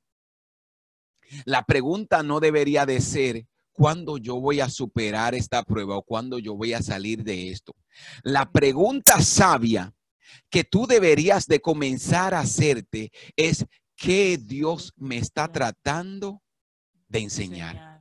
La 1.44 1.64
pregunta 1.64 2.22
no 2.22 2.40
debería 2.40 2.86
de 2.86 3.00
ser, 3.00 3.46
¿cuándo 3.72 4.18
yo 4.18 4.40
voy 4.40 4.60
a 4.60 4.68
superar 4.68 5.34
esta 5.34 5.62
prueba 5.62 5.96
o 5.96 6.02
cuándo 6.02 6.38
yo 6.38 6.54
voy 6.54 6.72
a 6.72 6.82
salir 6.82 7.24
de 7.24 7.50
esto? 7.50 7.74
La 8.22 8.50
pregunta 8.50 9.20
sabia 9.20 9.92
que 10.50 10.64
tú 10.64 10.86
deberías 10.86 11.46
de 11.46 11.60
comenzar 11.60 12.34
a 12.34 12.40
hacerte 12.40 13.10
es, 13.36 13.66
¿qué 13.96 14.38
Dios 14.38 14.92
me 14.96 15.18
está 15.18 15.50
tratando 15.50 16.42
de 17.08 17.20
enseñar? 17.20 17.93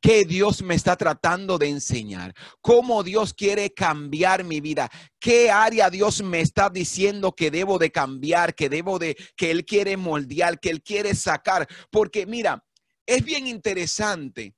¿Qué 0.00 0.24
Dios 0.24 0.62
me 0.62 0.74
está 0.74 0.96
tratando 0.96 1.58
de 1.58 1.68
enseñar? 1.68 2.34
¿Cómo 2.60 3.02
Dios 3.02 3.34
quiere 3.34 3.72
cambiar 3.72 4.44
mi 4.44 4.60
vida? 4.60 4.90
¿Qué 5.18 5.50
área 5.50 5.90
Dios 5.90 6.22
me 6.22 6.40
está 6.40 6.70
diciendo 6.70 7.32
que 7.32 7.50
debo 7.50 7.78
de 7.78 7.90
cambiar, 7.90 8.54
que 8.54 8.68
debo 8.68 8.98
de, 8.98 9.16
que 9.36 9.50
Él 9.50 9.64
quiere 9.64 9.96
moldear, 9.96 10.60
que 10.60 10.70
Él 10.70 10.82
quiere 10.82 11.14
sacar? 11.14 11.68
Porque 11.90 12.26
mira, 12.26 12.64
es 13.06 13.24
bien 13.24 13.46
interesante 13.46 14.54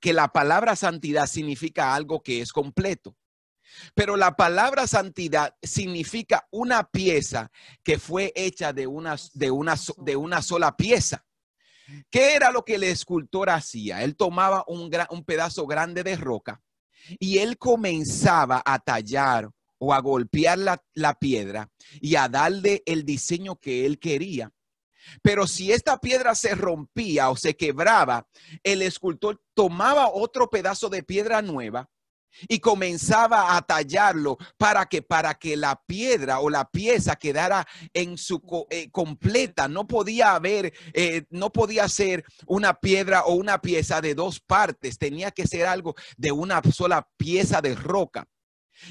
que 0.00 0.12
la 0.12 0.28
palabra 0.28 0.74
santidad 0.76 1.26
significa 1.26 1.94
algo 1.94 2.22
que 2.22 2.40
es 2.40 2.52
completo. 2.52 3.16
Pero 3.94 4.16
la 4.16 4.36
palabra 4.36 4.86
santidad 4.86 5.54
significa 5.62 6.46
una 6.50 6.84
pieza 6.84 7.50
que 7.82 7.98
fue 7.98 8.32
hecha 8.34 8.72
de 8.72 8.86
una, 8.86 9.16
de 9.32 9.50
una, 9.50 9.76
de 9.96 10.16
una 10.16 10.42
sola 10.42 10.76
pieza. 10.76 11.24
¿Qué 12.10 12.34
era 12.34 12.50
lo 12.50 12.64
que 12.64 12.76
el 12.76 12.84
escultor 12.84 13.50
hacía? 13.50 14.02
Él 14.02 14.16
tomaba 14.16 14.64
un, 14.66 14.90
un 15.10 15.24
pedazo 15.24 15.66
grande 15.66 16.02
de 16.02 16.16
roca 16.16 16.62
y 17.18 17.38
él 17.38 17.58
comenzaba 17.58 18.62
a 18.64 18.78
tallar 18.78 19.50
o 19.78 19.92
a 19.92 20.00
golpear 20.00 20.58
la, 20.58 20.82
la, 20.94 21.14
piedra 21.14 21.68
y 22.00 22.14
a 22.14 22.28
darle 22.28 22.82
el 22.86 23.04
diseño 23.04 23.56
que 23.56 23.84
él 23.84 23.98
quería. 23.98 24.52
Pero 25.22 25.48
si 25.48 25.72
esta 25.72 25.98
piedra 25.98 26.36
se 26.36 26.54
rompía 26.54 27.30
o 27.30 27.36
se 27.36 27.56
quebraba, 27.56 28.28
el 28.62 28.82
escultor 28.82 29.42
tomaba 29.54 30.08
otro 30.08 30.48
pedazo 30.48 30.88
de 30.88 31.02
piedra 31.02 31.42
nueva 31.42 31.90
y 32.48 32.58
comenzaba 32.58 33.56
a 33.56 33.62
tallarlo 33.62 34.38
para 34.56 34.86
que 34.86 35.02
para 35.02 35.34
que 35.34 35.56
la 35.56 35.80
piedra 35.86 36.40
o 36.40 36.50
la 36.50 36.68
pieza 36.68 37.16
quedara 37.16 37.66
en 37.92 38.18
su 38.18 38.40
eh, 38.70 38.90
completa. 38.90 39.68
No 39.68 39.86
podía 39.86 40.34
haber 40.34 40.72
eh, 40.94 41.24
no 41.30 41.50
podía 41.50 41.88
ser 41.88 42.24
una 42.46 42.74
piedra 42.74 43.22
o 43.24 43.34
una 43.34 43.60
pieza 43.60 44.00
de 44.00 44.14
dos 44.14 44.40
partes. 44.40 44.98
Tenía 44.98 45.30
que 45.30 45.46
ser 45.46 45.66
algo 45.66 45.94
de 46.16 46.32
una 46.32 46.60
sola 46.72 47.08
pieza 47.16 47.60
de 47.60 47.74
roca 47.74 48.26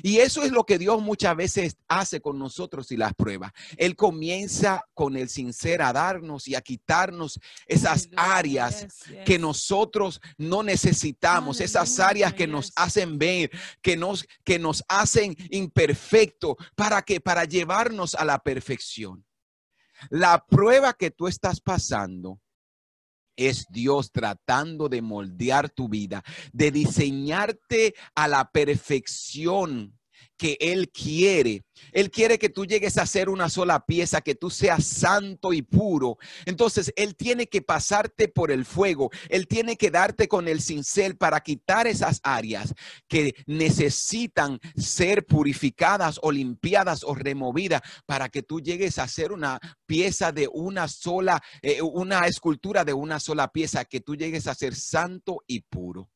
y 0.03 0.17
eso 0.17 0.43
es 0.43 0.51
lo 0.51 0.65
que 0.65 0.77
Dios 0.77 1.01
muchas 1.01 1.35
veces 1.35 1.77
hace 1.87 2.21
con 2.21 2.39
nosotros 2.39 2.91
y 2.91 2.97
las 2.97 3.13
pruebas. 3.13 3.51
Él 3.77 3.95
comienza 3.95 4.83
con 4.93 5.15
el 5.17 5.29
sincero 5.29 5.85
a 5.85 5.93
darnos 5.93 6.47
y 6.47 6.55
a 6.55 6.61
quitarnos 6.61 7.39
esas 7.65 8.09
áreas 8.15 8.87
que 9.25 9.37
nosotros 9.37 10.21
no 10.37 10.63
necesitamos, 10.63 11.61
esas 11.61 11.99
áreas 11.99 12.33
que 12.33 12.47
nos 12.47 12.71
hacen 12.75 13.17
ver, 13.17 13.51
que 13.81 13.97
nos, 13.97 14.25
que 14.43 14.59
nos 14.59 14.83
hacen 14.87 15.35
imperfectos, 15.49 16.55
para 16.75 17.01
que, 17.01 17.19
para 17.19 17.45
llevarnos 17.45 18.15
a 18.15 18.25
la 18.25 18.39
perfección. 18.39 19.25
La 20.09 20.43
prueba 20.45 20.93
que 20.93 21.11
tú 21.11 21.27
estás 21.27 21.61
pasando 21.61 22.39
es 23.47 23.67
Dios 23.69 24.11
tratando 24.11 24.89
de 24.89 25.01
moldear 25.01 25.69
tu 25.69 25.89
vida, 25.89 26.23
de 26.53 26.71
diseñarte 26.71 27.95
a 28.15 28.27
la 28.27 28.51
perfección 28.51 29.97
que 30.41 30.57
Él 30.59 30.89
quiere. 30.89 31.63
Él 31.91 32.09
quiere 32.09 32.39
que 32.39 32.49
tú 32.49 32.65
llegues 32.65 32.97
a 32.97 33.05
ser 33.05 33.29
una 33.29 33.47
sola 33.47 33.85
pieza, 33.85 34.21
que 34.21 34.33
tú 34.33 34.49
seas 34.49 34.83
santo 34.83 35.53
y 35.53 35.61
puro. 35.61 36.17
Entonces, 36.45 36.91
Él 36.95 37.15
tiene 37.15 37.45
que 37.45 37.61
pasarte 37.61 38.27
por 38.27 38.49
el 38.49 38.65
fuego. 38.65 39.11
Él 39.29 39.47
tiene 39.47 39.77
que 39.77 39.91
darte 39.91 40.27
con 40.27 40.47
el 40.47 40.59
cincel 40.59 41.15
para 41.15 41.41
quitar 41.41 41.85
esas 41.85 42.21
áreas 42.23 42.73
que 43.07 43.35
necesitan 43.45 44.59
ser 44.75 45.27
purificadas 45.27 46.19
o 46.23 46.31
limpiadas 46.31 47.03
o 47.03 47.13
removidas 47.13 47.83
para 48.07 48.27
que 48.27 48.41
tú 48.41 48.61
llegues 48.61 48.97
a 48.97 49.07
ser 49.07 49.31
una 49.31 49.59
pieza 49.85 50.31
de 50.31 50.49
una 50.51 50.87
sola, 50.87 51.39
eh, 51.61 51.83
una 51.83 52.25
escultura 52.25 52.83
de 52.83 52.93
una 52.93 53.19
sola 53.19 53.49
pieza, 53.49 53.85
que 53.85 54.01
tú 54.01 54.15
llegues 54.15 54.47
a 54.47 54.55
ser 54.55 54.73
santo 54.73 55.43
y 55.45 55.59
puro. 55.59 56.09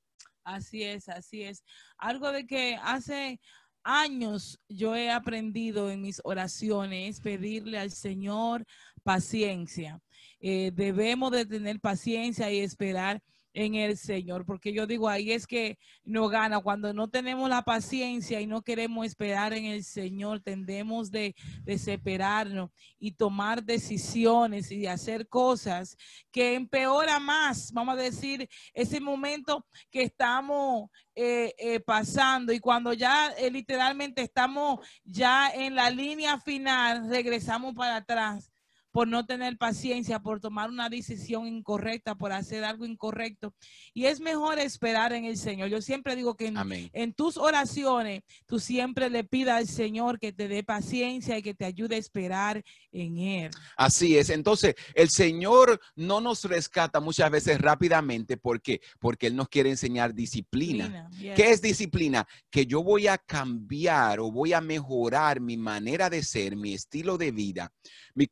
Así 0.44 0.84
es, 0.84 1.10
así 1.10 1.44
es. 1.44 1.64
Algo 1.98 2.32
de 2.32 2.48
que 2.48 2.76
hace 2.82 3.40
años 3.86 4.60
yo 4.68 4.96
he 4.96 5.12
aprendido 5.12 5.90
en 5.90 6.02
mis 6.02 6.20
oraciones 6.24 7.22
pedirle 7.22 7.78
al 7.78 7.92
Señor 7.92 8.66
paciencia. 9.04 10.02
Eh, 10.42 10.72
debemos 10.74 11.32
de 11.32 11.46
tener 11.46 11.80
paciencia 11.80 12.52
y 12.52 12.60
esperar 12.60 13.22
en 13.56 13.76
el 13.76 13.98
Señor, 13.98 14.46
porque 14.46 14.74
yo 14.74 14.86
digo, 14.86 15.08
ahí 15.08 15.32
es 15.32 15.48
que 15.48 15.80
no 16.04 16.28
gana, 16.28 16.60
cuando 16.60 16.94
no 16.94 17.08
tenemos 17.08 17.50
la 17.50 17.62
paciencia 17.62 18.42
y 18.42 18.48
no 18.48 18.62
queremos 18.62 19.06
esperar 19.06 19.54
en 19.54 19.66
el 19.66 19.84
Señor, 19.86 20.42
tendemos 20.42 21.10
de 21.10 21.36
desesperarnos 21.64 22.70
y 23.00 23.14
tomar 23.14 23.64
decisiones 23.64 24.72
y 24.72 24.86
hacer 24.88 25.30
cosas 25.30 25.96
que 26.32 26.56
empeora 26.56 27.18
más, 27.18 27.72
vamos 27.72 27.98
a 27.98 28.02
decir, 28.02 28.48
ese 28.74 29.00
momento 29.00 29.66
que 29.90 30.04
estamos 30.04 30.90
eh, 31.16 31.56
eh, 31.58 31.80
pasando 31.80 32.52
y 32.52 32.60
cuando 32.60 32.92
ya 32.92 33.30
eh, 33.38 33.50
literalmente 33.50 34.22
estamos 34.22 34.86
ya 35.06 35.50
en 35.50 35.76
la 35.76 35.90
línea 35.90 36.42
final, 36.42 37.10
regresamos 37.10 37.74
para 37.74 37.96
atrás 37.96 38.52
por 38.96 39.10
no 39.10 39.26
tener 39.26 39.58
paciencia, 39.58 40.22
por 40.22 40.40
tomar 40.40 40.70
una 40.70 40.88
decisión 40.88 41.48
incorrecta, 41.48 42.16
por 42.16 42.32
hacer 42.32 42.64
algo 42.64 42.86
incorrecto. 42.86 43.54
Y 43.94 44.06
es 44.06 44.22
mejor 44.22 44.58
esperar 44.58 45.12
en 45.12 45.26
el 45.26 45.36
Señor. 45.36 45.68
Yo 45.68 45.82
siempre 45.82 46.16
digo 46.16 46.38
que 46.38 46.54
en, 46.94 47.14
tus 47.14 47.36
oraciones, 47.36 48.22
tú 48.46 48.58
siempre 48.58 49.10
le 49.10 49.26
pidas 49.26 49.58
al 49.58 49.68
Señor 49.68 50.18
que 50.18 50.32
te 50.32 50.48
dé 50.48 50.64
paciencia 50.64 51.38
y 51.38 51.42
que 51.42 51.54
te 51.54 51.66
ayude 51.66 51.98
a 51.98 52.00
esperar 52.00 52.64
en 52.94 53.18
Él. 53.18 53.52
Así 53.76 54.18
es. 54.18 54.30
Entonces, 54.30 54.76
el 54.94 55.10
Señor 55.10 55.78
no 55.98 56.22
nos 56.22 56.46
rescata 56.46 57.02
muchas 57.02 57.30
veces 57.30 57.60
rápidamente 57.60 58.38
porque, 58.38 58.80
porque 59.02 59.28
Él 59.28 59.36
nos 59.36 59.50
quiere 59.50 59.72
enseñar 59.72 60.14
disciplina. 60.14 61.10
¿Qué 61.36 61.52
es 61.52 61.62
disciplina? 61.62 62.26
Que 62.50 62.66
yo 62.66 62.82
voy 62.82 63.08
a 63.08 63.18
cambiar 63.18 64.22
o 64.22 64.32
voy 64.32 64.54
a 64.54 64.62
mejorar 64.62 65.42
mi 65.42 65.58
manera 65.58 66.10
de 66.10 66.24
ser, 66.24 66.56
mi 66.56 66.74
estilo 66.74 67.18
de 67.18 67.32
vida 67.32 67.74
mis 68.16 68.30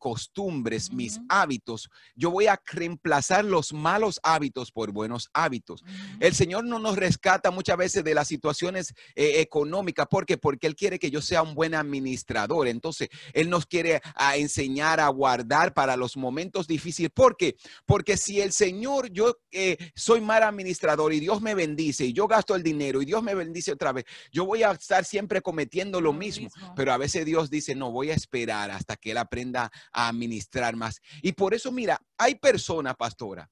costumbres, 0.54 0.92
mis 0.92 1.20
hábitos. 1.30 1.90
Yo 2.16 2.30
voy 2.30 2.48
a 2.48 2.62
reemplazar 2.66 3.44
los 3.44 3.74
malos 3.74 4.20
hábitos 4.24 4.72
por 4.72 4.92
buenos 4.92 5.30
hábitos. 5.34 5.84
El 6.20 6.36
Señor 6.36 6.64
no 6.66 6.80
nos 6.80 6.96
rescata 6.96 7.50
muchas 7.50 7.78
veces 7.78 8.04
de 8.04 8.14
las 8.14 8.28
situaciones 8.28 8.94
eh, 9.16 9.42
económicas. 9.42 10.08
¿Por 10.08 10.26
qué? 10.26 10.38
Porque 10.38 10.68
Él 10.68 10.76
quiere 10.76 11.00
que 11.00 11.10
yo 11.10 11.22
sea 11.22 11.42
un 11.42 11.56
buen 11.56 11.74
administrador. 11.74 12.68
Entonces, 12.68 13.10
Él 13.34 13.50
nos 13.50 13.66
quiere 13.66 14.02
a 14.16 14.38
enseñar 14.38 15.00
a 15.00 15.08
guardar 15.08 15.74
para 15.74 15.98
los 15.98 16.18
momentos 16.18 16.68
difíciles. 16.68 17.12
¿Por 17.14 17.36
qué? 17.36 17.56
Porque 17.86 18.16
si 18.16 18.40
el 18.40 18.52
Señor, 18.52 19.12
yo 19.12 19.38
eh, 19.52 19.78
soy 19.96 20.22
mal 20.22 20.44
administrador 20.44 21.14
y 21.14 21.20
Dios 21.20 21.42
me 21.42 21.56
bendice 21.56 22.06
y 22.06 22.14
yo 22.14 22.28
gasto 22.28 22.56
el 22.56 22.64
dinero 22.64 23.02
y 23.02 23.06
Dios 23.06 23.24
me 23.24 23.34
bendice 23.34 23.72
otra 23.72 23.92
vez, 23.92 24.06
yo 24.32 24.46
voy 24.46 24.64
a 24.64 24.72
estar 24.72 25.04
siempre 25.06 25.42
cometiendo 25.42 26.00
lo, 26.00 26.14
mismo. 26.14 26.46
mismo. 26.46 26.74
Pero 26.76 26.94
a 26.94 26.98
veces 26.98 27.26
Dios 27.26 27.50
dice, 27.50 27.76
no, 27.76 27.92
voy 27.92 28.12
a 28.12 28.14
esperar 28.14 28.70
hasta 28.72 28.96
que 28.96 29.12
Él 29.12 29.18
aprenda 29.18 29.72
a 29.92 30.10
administrar 30.10 30.43
más. 30.76 31.02
Y 31.22 31.34
por 31.34 31.54
eso, 31.54 31.72
mira, 31.72 32.02
hay 32.18 32.36
personas, 32.36 32.96
pastora, 32.96 33.50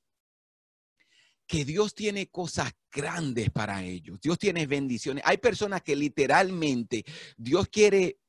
que 1.48 1.66
Dios 1.66 1.94
tiene 1.94 2.28
cosas 2.28 2.72
grandes 2.90 3.50
para 3.50 3.84
ellos. 3.84 4.20
Dios 4.22 4.40
tiene 4.40 4.66
bendiciones. 4.68 5.24
Hay 5.28 5.38
personas 5.38 5.82
que 5.82 5.96
literalmente 5.96 7.04
Dios 7.36 7.68
quiere 7.68 8.20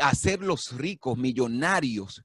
hacerlos 0.00 0.72
ricos, 0.76 1.16
millonarios, 1.16 2.24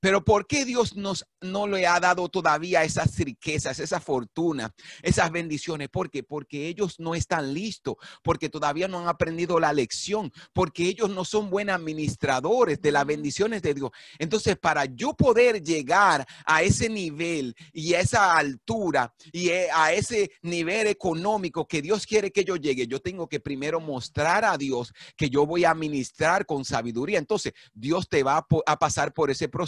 pero 0.00 0.24
¿por 0.24 0.46
qué 0.46 0.64
Dios 0.64 0.96
nos, 0.96 1.26
no 1.40 1.66
le 1.66 1.86
ha 1.86 2.00
dado 2.00 2.28
todavía 2.28 2.84
esas 2.84 3.16
riquezas, 3.18 3.78
esa 3.78 4.00
fortuna, 4.00 4.74
esas 5.02 5.30
bendiciones? 5.30 5.88
¿Por 5.88 6.10
qué? 6.10 6.22
Porque 6.22 6.68
ellos 6.68 6.98
no 6.98 7.14
están 7.14 7.54
listos, 7.54 7.96
porque 8.22 8.48
todavía 8.48 8.88
no 8.88 9.00
han 9.00 9.08
aprendido 9.08 9.60
la 9.60 9.72
lección, 9.72 10.32
porque 10.52 10.84
ellos 10.84 11.10
no 11.10 11.24
son 11.24 11.50
buenos 11.50 11.76
administradores 11.76 12.80
de 12.80 12.92
las 12.92 13.06
bendiciones 13.06 13.62
de 13.62 13.74
Dios. 13.74 13.90
Entonces, 14.18 14.56
para 14.56 14.84
yo 14.84 15.14
poder 15.14 15.62
llegar 15.62 16.26
a 16.44 16.62
ese 16.62 16.88
nivel 16.88 17.54
y 17.72 17.94
a 17.94 18.00
esa 18.00 18.36
altura 18.36 19.14
y 19.32 19.50
e, 19.50 19.68
a 19.72 19.92
ese 19.92 20.30
nivel 20.42 20.86
económico 20.86 21.66
que 21.66 21.82
Dios 21.82 22.06
quiere 22.06 22.30
que 22.30 22.44
yo 22.44 22.56
llegue, 22.56 22.86
yo 22.86 23.00
tengo 23.00 23.28
que 23.28 23.40
primero 23.40 23.80
mostrar 23.80 24.44
a 24.44 24.56
Dios 24.56 24.92
que 25.16 25.30
yo 25.30 25.46
voy 25.46 25.64
a 25.64 25.70
administrar 25.70 26.46
con 26.46 26.64
sabiduría. 26.64 27.18
Entonces, 27.18 27.52
Dios 27.72 28.08
te 28.08 28.22
va 28.22 28.46
a 28.66 28.78
pasar 28.78 29.12
por 29.12 29.30
ese 29.30 29.48
proceso 29.48 29.67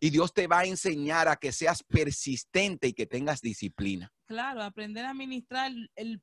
y 0.00 0.10
Dios 0.10 0.32
te 0.32 0.46
va 0.46 0.60
a 0.60 0.64
enseñar 0.64 1.28
a 1.28 1.36
que 1.36 1.52
seas 1.52 1.82
persistente 1.82 2.88
y 2.88 2.92
que 2.92 3.06
tengas 3.06 3.40
disciplina. 3.40 4.12
Claro, 4.26 4.62
aprender 4.62 5.04
a 5.04 5.10
administrar 5.10 5.72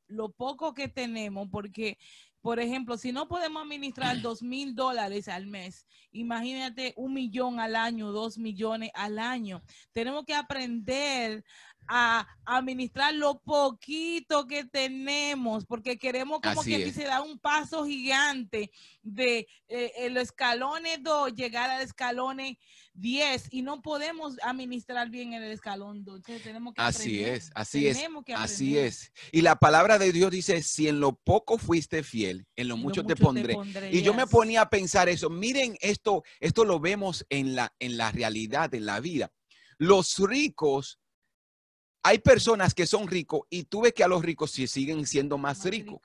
lo 0.08 0.32
poco 0.32 0.73
que 0.73 0.88
tenemos, 0.88 1.47
porque, 1.51 1.97
por 2.41 2.60
ejemplo, 2.60 2.97
si 2.97 3.12
no 3.12 3.28
podemos 3.28 3.63
administrar 3.63 4.21
dos 4.21 4.43
mil 4.43 4.75
dólares 4.75 5.28
al 5.28 5.47
mes, 5.47 5.88
imagínate 6.12 6.93
un 6.97 7.13
millón 7.13 7.60
al 7.60 7.75
año, 7.75 8.12
dos 8.12 8.38
millones 8.38 8.91
al 8.93 9.17
año. 9.17 9.63
Tenemos 9.91 10.23
que 10.25 10.36
aprender 10.36 11.43
a 11.88 12.28
administrar 12.45 13.13
lo 13.13 13.39
poquito 13.39 14.48
que 14.48 14.63
tenemos, 14.65 15.65
porque 15.65 15.98
queremos 15.98 16.39
como 16.41 16.63
que 16.63 16.91
se 16.91 17.06
da 17.06 17.21
un 17.21 17.39
paso 17.39 17.86
gigante 17.86 18.71
de 19.02 19.48
eh, 19.67 20.10
los 20.12 20.24
escalones 20.24 21.02
2, 21.04 21.34
llegar 21.34 21.69
al 21.69 21.82
escalones 21.82 22.58
10 22.95 23.48
y 23.52 23.62
no 23.62 23.82
podemos 23.82 24.38
administrar 24.41 25.10
bien 25.10 25.34
en 25.34 25.43
el 25.43 25.52
escalón 25.52 26.04
2. 26.04 26.21
tenemos 26.43 26.74
que 26.74 26.82
Así 26.82 27.24
es, 27.24 27.52
así 27.54 27.88
es. 27.88 28.00
Así 28.36 28.78
es. 28.78 29.12
Y 29.32 29.41
la 29.41 29.58
palabra 29.58 30.00
de 30.00 30.12
Dios 30.12 30.32
dice, 30.32 30.62
si 30.63 30.88
en 30.88 31.00
lo 31.00 31.13
poco 31.13 31.58
fuiste 31.58 32.04
fiel, 32.04 32.48
en 32.56 32.67
lo, 32.67 32.78
mucho, 32.78 33.06
te, 33.06 33.15
pondré. 33.15 33.58
Y 33.91 34.02
yo 34.02 34.13
me 34.13 34.28
ponía 34.28 34.62
a 34.62 34.69
pensar 34.69 35.10
eso. 35.10 35.30
Miren 35.30 35.78
esto, 35.82 36.24
esto 36.39 36.65
lo 36.65 36.80
vemos 36.80 37.26
en 37.30 37.56
la, 37.56 37.74
en 37.80 37.98
la 37.98 38.12
realidad, 38.12 38.74
en 38.74 38.86
la 38.86 39.00
vida. 39.00 39.32
Los 39.78 40.17
ricos 40.19 41.00
hay 42.06 42.20
personas 42.20 42.76
que 42.76 42.86
son 42.86 43.08
ricos 43.08 43.48
y 43.50 43.63
tú 43.63 43.82
ves 43.82 43.91
que 43.91 44.04
a 44.04 44.08
los 44.08 44.24
ricos 44.24 44.52
sí 44.52 44.68
siguen 44.68 45.08
siendo 45.08 45.39
más, 45.39 45.65
ricos. 45.65 46.00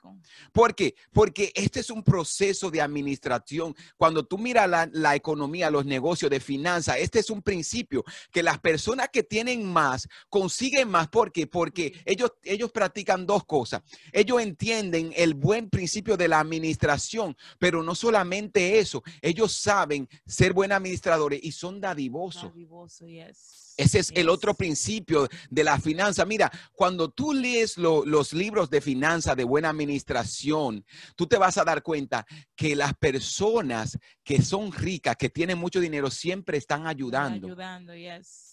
¿Por 0.51 0.73
qué? 0.73 0.95
Porque 1.13 1.51
este 1.53 1.81
es 1.81 1.91
un 1.91 2.01
proceso 2.01 2.71
de 2.71 2.81
administración. 2.81 3.75
Cuando 3.97 4.25
tú 4.25 4.39
miras 4.39 4.89
la, 4.91 5.15
economía, 5.15 5.69
los 5.69 5.85
negocios 5.85 6.31
de 6.31 6.39
finanzas, 6.39 6.97
este 6.97 7.19
es 7.19 7.29
un 7.29 7.43
principio 7.43 8.03
que 8.31 8.41
las 8.41 8.57
personas 8.57 9.09
que 9.13 9.21
tienen 9.21 9.63
más 9.71 10.07
consiguen 10.27 10.89
más. 10.89 11.07
¿Por 11.07 11.31
qué? 11.31 11.45
Porque 11.45 11.93
ellos, 12.03 12.31
ellos 12.41 12.71
practican 12.71 13.27
dos 13.27 13.45
cosas. 13.45 13.83
Ellos 14.11 14.41
entienden 14.41 15.13
el 15.15 15.35
buen 15.35 15.69
principio 15.69 16.17
de 16.17 16.27
la 16.27 16.39
administración, 16.39 17.37
pero 17.59 17.83
no 17.83 17.93
solamente 17.93 18.79
eso, 18.79 19.03
ellos 19.21 19.53
saben 19.53 20.09
ser 20.25 20.53
buenos 20.53 20.77
administradores 20.77 21.39
y 21.43 21.51
son 21.51 21.79
dadivosos. 21.79 22.51
Dadivoso, 22.51 23.05
yes. 23.05 23.70
Ese 23.77 23.99
es 23.99 24.11
el 24.15 24.29
otro 24.29 24.53
principio 24.53 25.27
de 25.49 25.63
la 25.63 25.79
finanza. 25.79 26.25
Mira, 26.25 26.51
cuando 26.73 27.09
tú 27.09 27.33
lees 27.33 27.77
los 27.77 28.33
libros 28.33 28.69
de 28.69 28.81
finanza, 28.81 29.35
de 29.35 29.43
buena 29.43 29.69
administración, 29.69 30.85
tú 31.15 31.27
te 31.27 31.37
vas 31.37 31.57
a 31.57 31.63
dar 31.63 31.81
cuenta 31.81 32.25
que 32.55 32.75
las 32.75 32.93
personas 32.93 33.97
que 34.23 34.41
son 34.41 34.71
ricas, 34.71 35.15
que 35.17 35.29
tienen 35.29 35.57
mucho 35.57 35.79
dinero, 35.79 36.09
siempre 36.11 36.57
están 36.57 36.87
ayudando. 36.87 37.47
Ayudando, 37.47 37.95
yes. 37.95 38.50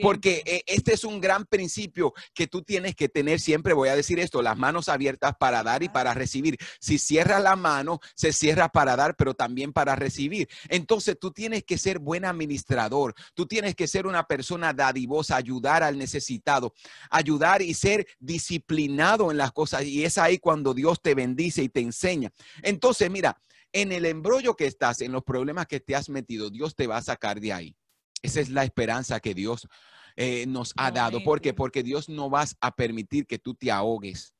Porque 0.00 0.42
eh, 0.46 0.62
este 0.66 0.94
es 0.94 1.04
un 1.04 1.20
gran 1.20 1.44
principio 1.46 2.12
que 2.34 2.46
tú 2.46 2.62
tienes 2.62 2.94
que 2.94 3.08
tener 3.08 3.40
siempre, 3.40 3.72
voy 3.72 3.88
a 3.88 3.96
decir 3.96 4.18
esto, 4.18 4.42
las 4.42 4.56
manos 4.56 4.88
abiertas 4.88 5.34
para 5.38 5.62
dar 5.62 5.82
y 5.82 5.88
para 5.88 6.14
recibir. 6.14 6.56
Si 6.80 6.98
cierras 6.98 7.42
la 7.42 7.56
mano, 7.56 8.00
se 8.14 8.32
cierra 8.32 8.68
para 8.68 8.96
dar, 8.96 9.16
pero 9.16 9.34
también 9.34 9.72
para 9.72 9.96
recibir. 9.96 10.48
Entonces 10.68 11.16
tú 11.20 11.30
tienes 11.30 11.64
que 11.64 11.78
ser 11.78 11.98
buen 11.98 12.24
administrador, 12.24 13.14
tú 13.34 13.46
tienes 13.46 13.74
que 13.74 13.86
ser 13.86 14.06
una 14.06 14.24
persona 14.24 14.72
dadivosa, 14.72 15.36
ayudar 15.36 15.82
al 15.82 15.98
necesitado, 15.98 16.74
ayudar 17.10 17.62
y 17.62 17.74
ser 17.74 18.06
disciplinado 18.18 19.30
en 19.30 19.36
las 19.36 19.52
cosas. 19.52 19.84
Y 19.84 20.04
es 20.04 20.18
ahí 20.18 20.38
cuando 20.38 20.74
Dios 20.74 21.00
te 21.00 21.14
bendice 21.14 21.62
y 21.62 21.68
te 21.68 21.80
enseña. 21.80 22.30
Entonces, 22.62 23.10
mira, 23.10 23.38
en 23.72 23.92
el 23.92 24.04
embrollo 24.04 24.54
que 24.54 24.66
estás, 24.66 25.00
en 25.00 25.12
los 25.12 25.22
problemas 25.22 25.66
que 25.66 25.80
te 25.80 25.96
has 25.96 26.08
metido, 26.08 26.50
Dios 26.50 26.76
te 26.76 26.86
va 26.86 26.98
a 26.98 27.02
sacar 27.02 27.40
de 27.40 27.52
ahí. 27.52 27.76
Esa 28.22 28.40
es 28.40 28.48
la 28.48 28.64
esperanza 28.64 29.20
que 29.20 29.34
Dios 29.34 29.68
eh, 30.16 30.46
nos 30.46 30.72
ha 30.76 30.90
dado. 30.90 31.22
¿Por 31.22 31.40
qué? 31.40 31.52
Porque 31.54 31.82
Dios 31.82 32.08
no 32.08 32.30
vas 32.30 32.56
a 32.60 32.74
permitir 32.74 33.26
que 33.26 33.38
tú 33.38 33.54
te 33.54 33.70
ahogues. 33.70 34.34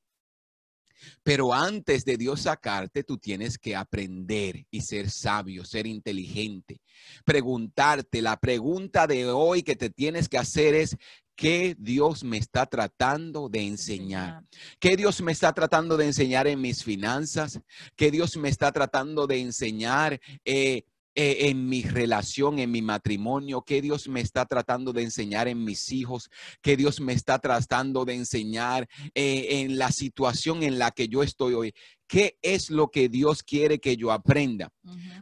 Pero 1.22 1.52
antes 1.52 2.04
de 2.04 2.16
Dios 2.16 2.42
sacarte, 2.42 3.02
tú 3.02 3.18
tienes 3.18 3.58
que 3.58 3.74
aprender 3.74 4.66
y 4.70 4.82
ser 4.82 5.10
sabio, 5.10 5.64
ser 5.64 5.86
inteligente. 5.86 6.80
Preguntarte, 7.24 8.22
la 8.22 8.38
pregunta 8.38 9.06
de 9.06 9.28
hoy 9.28 9.62
que 9.62 9.76
te 9.76 9.90
tienes 9.90 10.28
que 10.28 10.38
hacer 10.38 10.74
es, 10.74 10.96
¿qué 11.34 11.74
Dios 11.78 12.22
me 12.24 12.36
está 12.36 12.66
tratando 12.66 13.48
de 13.48 13.66
enseñar? 13.66 14.44
¿Qué 14.78 14.96
Dios 14.96 15.20
me 15.22 15.32
está 15.32 15.52
tratando 15.52 15.96
de 15.96 16.06
enseñar 16.06 16.46
en 16.46 16.60
mis 16.60 16.84
finanzas? 16.84 17.60
¿Qué 17.96 18.10
Dios 18.10 18.36
me 18.36 18.48
está 18.48 18.70
tratando 18.70 19.26
de 19.26 19.40
enseñar 19.40 20.20
eh, 20.44 20.84
eh, 21.14 21.48
en 21.50 21.68
mi 21.68 21.82
relación, 21.82 22.58
en 22.58 22.70
mi 22.70 22.80
matrimonio, 22.80 23.62
qué 23.62 23.82
Dios 23.82 24.08
me 24.08 24.20
está 24.20 24.46
tratando 24.46 24.92
de 24.92 25.02
enseñar 25.02 25.46
en 25.46 25.62
mis 25.62 25.92
hijos, 25.92 26.30
qué 26.62 26.76
Dios 26.76 27.00
me 27.00 27.12
está 27.12 27.38
tratando 27.38 28.04
de 28.04 28.14
enseñar 28.14 28.88
eh, 29.14 29.60
en 29.60 29.78
la 29.78 29.92
situación 29.92 30.62
en 30.62 30.78
la 30.78 30.90
que 30.90 31.08
yo 31.08 31.22
estoy 31.22 31.54
hoy. 31.54 31.74
Qué 32.12 32.36
es 32.42 32.68
lo 32.68 32.90
que 32.90 33.08
Dios 33.08 33.42
quiere 33.42 33.80
que 33.80 33.96
yo 33.96 34.12
aprenda. 34.12 34.70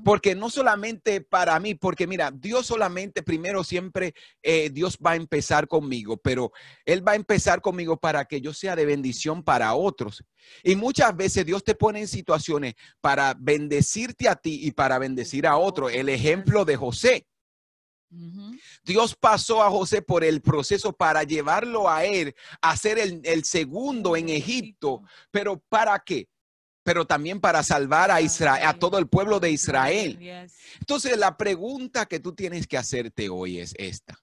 Porque 0.05 0.35
no 0.35 0.51
solamente 0.51 1.21
para 1.21 1.61
mí, 1.61 1.77
porque 1.77 2.09
mira, 2.09 2.33
Dios 2.33 2.67
solamente 2.67 3.23
primero 3.23 3.63
siempre, 3.63 4.13
eh, 4.43 4.71
Dios 4.71 4.99
va 4.99 5.13
a 5.13 5.17
empezar 5.17 5.69
conmigo, 5.69 6.17
pero 6.17 6.51
Él 6.85 7.07
va 7.07 7.13
a 7.13 7.15
empezar 7.15 7.61
conmigo 7.61 7.97
para 7.97 8.25
que 8.25 8.41
yo 8.41 8.53
sea 8.53 8.75
de 8.75 8.87
bendición 8.87 9.45
para 9.45 9.73
otros. 9.75 10.25
Y 10.65 10.75
muchas 10.75 11.17
veces 11.17 11.47
Dios 11.47 11.63
te 11.63 11.77
pone 11.77 12.01
en 12.01 12.09
situaciones 12.09 12.75
para 13.01 13.37
bendecirte 13.39 14.29
a 14.29 14.35
ti 14.35 14.59
y 14.67 14.73
para 14.73 14.99
bendecir 14.99 15.47
a 15.47 15.59
otro. 15.59 15.89
El 15.89 16.09
ejemplo 16.09 16.65
de 16.65 16.75
José. 16.75 17.25
Dios 18.83 19.15
pasó 19.15 19.63
a 19.63 19.71
José 19.71 20.03
por 20.03 20.25
el 20.25 20.43
proceso 20.43 20.93
para 20.93 21.23
llevarlo 21.23 21.89
a 21.89 22.05
él 22.05 22.35
a 22.61 22.77
ser 22.77 22.99
el, 22.99 23.45
segundo 23.45 24.17
en 24.17 24.29
Egipto. 24.29 25.03
Pero 25.31 25.63
¿para 25.69 25.97
qué? 26.01 26.29
Pero 26.83 27.07
también 27.07 27.41
para 27.41 27.63
salvar 27.63 28.11
a 28.11 28.21
Israel, 28.21 28.67
a 28.67 28.79
todo 28.79 28.99
el 28.99 29.07
pueblo 29.07 29.39
de 29.39 29.51
Israel. 29.51 30.19
Entonces 30.79 31.17
la 31.19 31.37
pregunta 31.37 32.07
que 32.07 32.21
tú 32.21 32.35
tienes 32.35 32.67
que 32.67 32.79
hacerte 32.79 33.29
hoy 33.29 33.59
es 33.59 33.75
esta. 33.77 34.19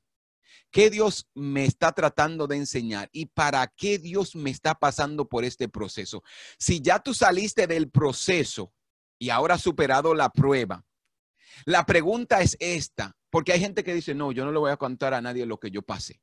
¿Qué 0.71 0.89
Dios 0.89 1.27
me 1.33 1.65
está 1.65 1.91
tratando 1.93 2.45
de 2.45 2.57
enseñar 2.57 3.09
y 3.11 3.27
para 3.27 3.65
qué 3.67 3.99
Dios 3.99 4.35
me 4.35 4.49
está 4.49 4.75
pasando 4.75 5.27
por 5.27 5.45
este 5.45 5.69
proceso? 5.69 6.23
Si 6.59 6.81
ya 6.81 6.99
tú 6.99 7.13
saliste 7.13 7.67
del 7.67 7.89
proceso 7.89 8.73
y 9.17 9.29
ahora 9.29 9.55
has 9.55 9.61
superado 9.61 10.13
la 10.13 10.29
prueba, 10.29 10.83
la 11.65 11.85
pregunta 11.85 12.41
es 12.41 12.57
esta. 12.59 13.15
Porque 13.29 13.53
hay 13.53 13.59
gente 13.59 13.83
que 13.83 13.93
dice, 13.93 14.13
no, 14.13 14.31
yo 14.31 14.45
no 14.45 14.51
le 14.51 14.59
voy 14.59 14.71
a 14.71 14.77
contar 14.77 15.13
a 15.13 15.21
nadie 15.21 15.45
lo 15.45 15.59
que 15.59 15.71
yo 15.71 15.81
pasé. 15.81 16.21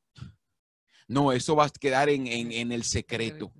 No, 1.06 1.32
eso 1.32 1.54
va 1.54 1.66
a 1.66 1.70
quedar 1.70 2.08
en, 2.08 2.26
el 2.26 2.84
secreto. 2.84 3.52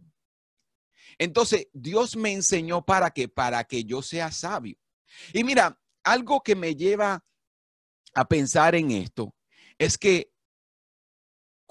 Entonces, 1.19 1.69
Dios 1.73 2.17
me 2.17 2.33
enseñó 2.33 2.85
para 2.85 3.11
que, 3.11 3.29
para 3.29 3.65
que 3.65 3.85
yo 3.85 4.03
sea 4.03 4.31
sabio. 4.33 4.77
Y 5.33 5.45
mira, 5.45 5.79
algo 6.03 6.43
que 6.43 6.57
me 6.57 6.75
lleva 6.75 7.25
a 8.15 8.29
pensar 8.29 8.75
en 8.75 8.91
esto 8.91 9.35
es 9.79 9.99
que 9.99 10.34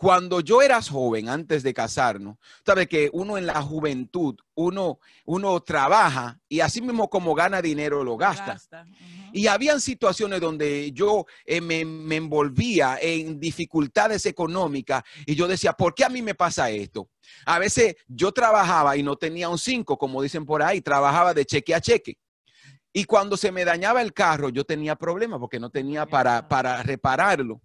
cuando 0.03 0.41
yo 0.41 0.61
era 0.61 0.81
joven, 0.81 1.29
antes 1.29 1.63
de 1.63 1.73
casarnos, 1.73 2.35
sabe 2.65 2.87
que 2.87 3.09
uno 3.13 3.37
en 3.37 3.45
la 3.45 3.61
juventud, 3.61 4.35
uno, 4.53 4.99
uno 5.23 5.61
trabaja 5.61 6.41
y 6.49 6.59
así 6.59 6.81
mismo 6.81 7.09
como 7.09 7.33
gana 7.33 7.61
dinero 7.61 8.03
lo 8.03 8.17
gasta. 8.17 8.57
Y 9.31 9.47
habían 9.47 9.79
situaciones 9.79 10.41
donde 10.41 10.91
yo 10.91 11.25
eh, 11.45 11.61
me, 11.61 11.85
me, 11.85 12.17
envolvía 12.17 12.97
en 13.01 13.39
dificultades 13.39 14.25
económicas 14.25 15.03
y 15.25 15.35
yo 15.35 15.47
decía, 15.47 15.71
¿por 15.71 15.95
qué 15.95 16.03
a 16.03 16.09
mí 16.09 16.21
me 16.21 16.35
pasa 16.35 16.69
esto? 16.69 17.09
A 17.45 17.57
veces 17.57 17.95
yo 18.05 18.33
trabajaba 18.33 18.97
y 18.97 19.03
no 19.03 19.15
tenía 19.15 19.47
un 19.47 19.57
5, 19.57 19.97
como 19.97 20.21
dicen 20.21 20.45
por 20.45 20.61
ahí, 20.61 20.81
trabajaba 20.81 21.33
de 21.33 21.45
cheque 21.45 21.73
a 21.73 21.79
cheque. 21.79 22.17
Y 22.91 23.05
cuando 23.05 23.37
se 23.37 23.53
me 23.53 23.63
dañaba 23.63 24.01
el 24.01 24.11
carro, 24.11 24.49
yo 24.49 24.65
tenía 24.65 24.97
problemas 24.97 25.39
porque 25.39 25.61
no 25.61 25.69
tenía 25.69 26.05
para, 26.05 26.47
para 26.49 26.83
repararlo. 26.83 27.61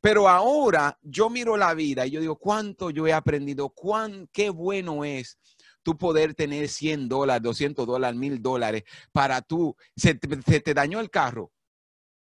Pero 0.00 0.28
ahora 0.28 0.98
yo 1.02 1.30
miro 1.30 1.56
la 1.56 1.74
vida 1.74 2.06
y 2.06 2.10
yo 2.10 2.20
digo, 2.20 2.36
¿cuánto 2.36 2.90
yo 2.90 3.06
he 3.06 3.12
aprendido? 3.12 3.70
¿Cuán, 3.70 4.28
qué 4.32 4.50
bueno 4.50 5.04
es 5.04 5.38
tú 5.82 5.96
poder 5.96 6.34
tener 6.34 6.68
100 6.68 7.08
dólares, 7.08 7.42
200 7.42 7.86
dólares, 7.86 8.18
1000 8.18 8.42
dólares 8.42 8.84
para 9.10 9.42
tú, 9.42 9.76
se 9.96 10.14
te, 10.14 10.74
dañó 10.74 11.00
el 11.00 11.10
carro, 11.10 11.52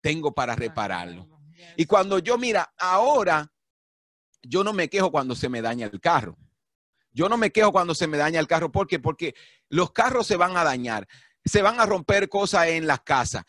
tengo 0.02 0.34
para 0.34 0.56
repararlo. 0.56 1.30
Y 1.78 1.86
cuando 1.86 2.20
yo 2.20 2.38
mira, 2.38 2.74
ahora 2.78 3.52
yo 4.42 4.64
no 4.64 4.74
me 4.74 4.90
quejo 4.90 5.12
cuando 5.12 5.36
se 5.36 5.50
me 5.50 5.62
daña 5.62 5.88
el 5.88 6.00
carro. 6.00 6.38
Yo 7.12 7.30
no 7.30 7.38
me 7.38 7.52
quejo 7.52 7.72
cuando 7.72 7.96
se 7.96 8.08
me 8.08 8.18
daña 8.18 8.40
el 8.40 8.48
carro. 8.48 8.72
¿Por 8.72 8.88
qué? 8.88 9.00
Porque 9.00 9.36
los 9.70 9.92
carros 9.92 10.28
se 10.28 10.36
van 10.36 10.58
a 10.58 10.64
dañar 10.64 11.08
se 11.46 11.62
van 11.62 11.80
a 11.80 11.86
romper 11.86 12.28
cosas 12.28 12.68
en 12.70 12.88
las 12.88 13.02
casas. 13.02 13.44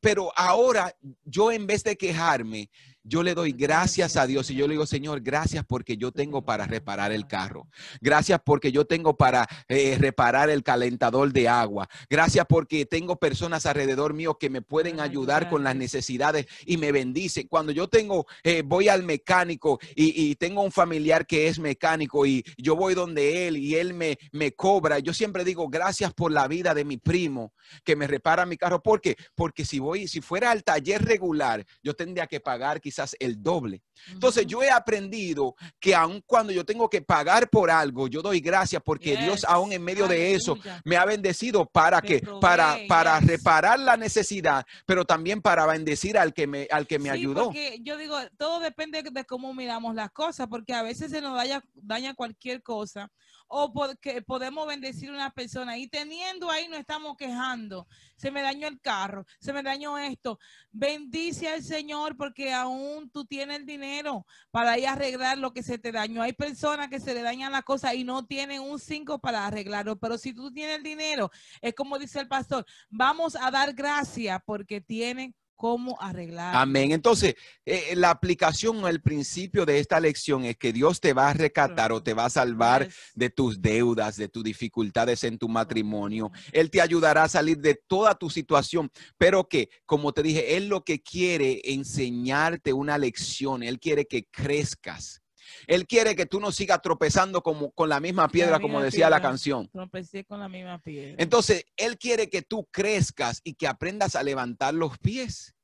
pero 0.00 0.30
ahora 0.36 0.94
yo 1.24 1.50
en 1.50 1.66
vez 1.66 1.82
de 1.82 1.96
quejarme, 1.96 2.70
yo 3.04 3.22
le 3.22 3.34
doy 3.34 3.52
gracias 3.52 4.16
a 4.16 4.26
Dios 4.26 4.50
y 4.50 4.54
yo 4.54 4.66
le 4.66 4.72
digo, 4.72 4.86
Señor, 4.86 5.20
gracias 5.20 5.64
porque 5.66 5.98
yo 5.98 6.10
tengo 6.10 6.42
para 6.44 6.66
reparar 6.66 7.12
el 7.12 7.26
carro. 7.26 7.68
Gracias 8.00 8.40
porque 8.44 8.72
yo 8.72 8.86
tengo 8.86 9.16
para 9.16 9.46
eh, 9.68 9.96
reparar 10.00 10.48
el 10.48 10.62
calentador 10.62 11.30
de 11.32 11.46
agua. 11.46 11.88
Gracias 12.08 12.46
porque 12.48 12.86
tengo 12.86 13.16
personas 13.16 13.66
alrededor 13.66 14.14
mío 14.14 14.38
que 14.38 14.48
me 14.48 14.62
pueden 14.62 15.00
ayudar 15.00 15.50
con 15.50 15.62
las 15.62 15.76
necesidades 15.76 16.46
y 16.64 16.78
me 16.78 16.92
bendicen. 16.92 17.46
Cuando 17.46 17.72
yo 17.72 17.88
tengo, 17.88 18.26
eh, 18.42 18.62
voy 18.64 18.88
al 18.88 19.02
mecánico 19.02 19.78
y, 19.94 20.34
tengo 20.36 20.62
un 20.62 20.72
familiar 20.72 21.26
que 21.26 21.46
es 21.46 21.58
mecánico 21.58 22.26
y 22.26 22.44
yo 22.58 22.74
voy 22.74 22.94
donde 22.94 23.46
él 23.46 23.56
y 23.56 23.76
él 23.76 23.94
me, 23.94 24.18
me 24.32 24.52
cobra, 24.52 24.98
yo 24.98 25.14
siempre 25.14 25.44
digo, 25.44 25.68
gracias 25.68 26.12
por 26.12 26.32
la 26.32 26.48
vida 26.48 26.74
de 26.74 26.84
mi 26.84 26.96
primo 26.96 27.52
que 27.84 27.94
me 27.94 28.06
repara 28.06 28.46
mi 28.46 28.56
carro. 28.56 28.82
¿Por 28.82 29.00
qué? 29.00 29.16
Porque 29.34 29.64
si 29.64 29.78
voy, 29.78 30.08
si 30.08 30.20
fuera 30.20 30.50
al 30.50 30.64
taller 30.64 31.04
regular, 31.04 31.64
yo 31.82 31.94
tendría 31.94 32.26
que 32.26 32.40
pagar 32.40 32.80
quizás 32.80 32.93
el 33.18 33.42
doble. 33.42 33.82
Entonces 34.10 34.46
yo 34.46 34.62
he 34.62 34.70
aprendido 34.70 35.54
que 35.80 35.94
aun 35.94 36.22
cuando 36.26 36.52
yo 36.52 36.64
tengo 36.64 36.88
que 36.88 37.00
pagar 37.00 37.48
por 37.48 37.70
algo, 37.70 38.08
yo 38.08 38.22
doy 38.22 38.40
gracias 38.40 38.82
porque 38.84 39.16
Dios 39.16 39.44
aún 39.48 39.72
en 39.72 39.82
medio 39.82 40.06
de 40.06 40.34
eso 40.34 40.58
me 40.84 40.96
ha 40.96 41.04
bendecido 41.04 41.66
para 41.66 42.02
que 42.02 42.20
para 42.40 42.78
para 42.88 43.20
reparar 43.20 43.78
la 43.78 43.96
necesidad, 43.96 44.64
pero 44.86 45.04
también 45.04 45.40
para 45.40 45.66
bendecir 45.66 46.18
al 46.18 46.34
que 46.34 46.46
me 46.46 46.68
al 46.70 46.86
que 46.86 46.98
me 46.98 47.10
ayudó. 47.10 47.46
Porque 47.46 47.78
yo 47.82 47.96
digo, 47.96 48.16
todo 48.36 48.60
depende 48.60 49.02
de 49.02 49.24
cómo 49.24 49.54
miramos 49.54 49.94
las 49.94 50.10
cosas, 50.10 50.48
porque 50.48 50.74
a 50.74 50.82
veces 50.82 51.10
se 51.10 51.20
nos 51.20 51.36
daña, 51.36 51.62
daña 51.74 52.14
cualquier 52.14 52.62
cosa 52.62 53.10
o 53.48 53.72
porque 53.72 54.22
podemos 54.22 54.66
bendecir 54.66 55.10
a 55.10 55.14
una 55.14 55.30
persona 55.30 55.78
y 55.78 55.86
teniendo 55.86 56.50
ahí 56.50 56.68
no 56.68 56.76
estamos 56.76 57.16
quejando. 57.16 57.86
Se 58.16 58.30
me 58.30 58.42
dañó 58.42 58.66
el 58.66 58.80
carro, 58.80 59.26
se 59.38 59.52
me 59.52 59.62
dañó 59.62 59.98
esto. 59.98 60.38
Bendice 60.72 61.48
al 61.48 61.62
Señor 61.62 62.16
porque 62.16 62.52
aún 62.52 62.83
tú 63.12 63.24
tienes 63.24 63.58
el 63.58 63.66
dinero 63.66 64.26
para 64.50 64.78
ir 64.78 64.86
a 64.86 64.92
arreglar 64.92 65.38
lo 65.38 65.52
que 65.52 65.62
se 65.62 65.78
te 65.78 65.92
dañó. 65.92 66.22
Hay 66.22 66.32
personas 66.32 66.88
que 66.88 67.00
se 67.00 67.14
le 67.14 67.22
dañan 67.22 67.52
las 67.52 67.64
cosas 67.64 67.94
y 67.94 68.04
no 68.04 68.26
tienen 68.26 68.60
un 68.60 68.78
5 68.78 69.18
para 69.18 69.46
arreglarlo, 69.46 69.98
pero 69.98 70.18
si 70.18 70.32
tú 70.32 70.52
tienes 70.52 70.76
el 70.76 70.82
dinero, 70.82 71.30
es 71.60 71.74
como 71.74 71.98
dice 71.98 72.20
el 72.20 72.28
pastor, 72.28 72.64
vamos 72.90 73.36
a 73.36 73.50
dar 73.50 73.72
gracias 73.72 74.40
porque 74.44 74.80
tienen 74.80 75.34
cómo 75.56 76.00
arreglar. 76.00 76.54
Amén. 76.56 76.92
Entonces, 76.92 77.34
eh, 77.64 77.88
eh, 77.90 77.96
la 77.96 78.10
aplicación 78.10 78.82
o 78.84 78.88
el 78.88 79.00
principio 79.00 79.66
de 79.66 79.78
esta 79.78 80.00
lección 80.00 80.44
es 80.44 80.56
que 80.56 80.72
Dios 80.72 81.00
te 81.00 81.12
va 81.12 81.30
a 81.30 81.34
recatar 81.34 81.92
o 81.92 82.02
te 82.02 82.14
va 82.14 82.26
a 82.26 82.30
salvar 82.30 82.88
de 83.14 83.30
tus 83.30 83.60
deudas, 83.60 84.16
de 84.16 84.28
tus 84.28 84.44
dificultades 84.44 85.24
en 85.24 85.38
tu 85.38 85.48
matrimonio. 85.48 86.30
Él 86.52 86.70
te 86.70 86.80
ayudará 86.80 87.24
a 87.24 87.28
salir 87.28 87.58
de 87.58 87.74
toda 87.74 88.14
tu 88.14 88.30
situación, 88.30 88.90
pero 89.18 89.48
que, 89.48 89.70
como 89.86 90.12
te 90.12 90.22
dije, 90.22 90.56
Él 90.56 90.68
lo 90.68 90.84
que 90.84 91.02
quiere 91.02 91.60
enseñarte 91.64 92.72
una 92.72 92.98
lección, 92.98 93.62
Él 93.62 93.80
quiere 93.80 94.06
que 94.06 94.26
crezcas. 94.30 95.23
Él 95.66 95.86
quiere 95.86 96.16
que 96.16 96.26
tú 96.26 96.40
no 96.40 96.52
sigas 96.52 96.82
tropezando 96.82 97.42
como, 97.42 97.70
con 97.72 97.88
la 97.88 98.00
misma 98.00 98.28
piedra, 98.28 98.60
como 98.60 98.80
decía 98.80 99.10
la 99.10 99.20
canción. 99.20 99.68
Tropecé 99.68 100.24
con 100.24 100.40
la 100.40 100.48
misma 100.48 100.80
piedra. 100.80 101.16
Entonces, 101.18 101.66
Él 101.76 101.98
quiere 101.98 102.28
que 102.28 102.42
tú 102.42 102.68
crezcas 102.70 103.40
y 103.44 103.54
que 103.54 103.66
aprendas 103.66 104.16
a 104.16 104.22
levantar 104.22 104.74
los 104.74 104.98
pies. 104.98 105.54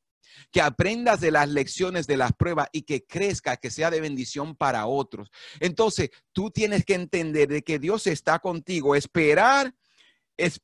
Que 0.52 0.62
aprendas 0.62 1.20
de 1.20 1.32
las 1.32 1.48
lecciones 1.48 2.06
de 2.06 2.16
las 2.16 2.32
pruebas 2.32 2.68
y 2.72 2.82
que 2.82 3.04
crezca, 3.04 3.56
que 3.56 3.70
sea 3.70 3.90
de 3.90 4.00
bendición 4.00 4.54
para 4.54 4.86
otros. 4.86 5.30
Entonces, 5.58 6.10
tú 6.32 6.50
tienes 6.50 6.84
que 6.84 6.94
entender 6.94 7.48
de 7.48 7.62
que 7.62 7.78
Dios 7.78 8.06
está 8.06 8.38
contigo. 8.38 8.94
Esperar 8.94 9.74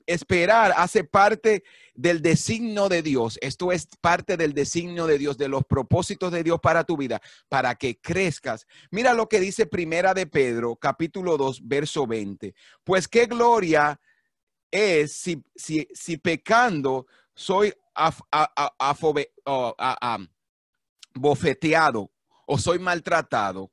esperar 0.06 0.72
hace 0.76 1.04
parte 1.04 1.64
del 1.94 2.22
designio 2.22 2.88
de 2.88 3.02
Dios. 3.02 3.38
Esto 3.40 3.72
es 3.72 3.88
parte 4.00 4.36
del 4.36 4.52
designio 4.52 5.06
de 5.06 5.18
Dios, 5.18 5.36
de 5.38 5.48
los 5.48 5.64
propósitos 5.64 6.32
de 6.32 6.42
Dios 6.42 6.60
para 6.60 6.84
tu 6.84 6.96
vida, 6.96 7.20
para 7.48 7.74
que 7.74 7.98
crezcas. 8.00 8.66
Mira 8.90 9.14
lo 9.14 9.28
que 9.28 9.40
dice 9.40 9.66
Primera 9.66 10.14
de 10.14 10.26
Pedro, 10.26 10.76
capítulo 10.76 11.36
2, 11.36 11.66
verso 11.66 12.06
20. 12.06 12.54
Pues 12.84 13.08
qué 13.08 13.26
gloria 13.26 14.00
es 14.70 15.12
si, 15.12 15.42
si, 15.54 15.88
si 15.94 16.16
pecando 16.16 17.06
soy 17.34 17.72
bofeteado 21.14 22.10
o 22.46 22.58
soy 22.58 22.78
maltratado. 22.78 23.70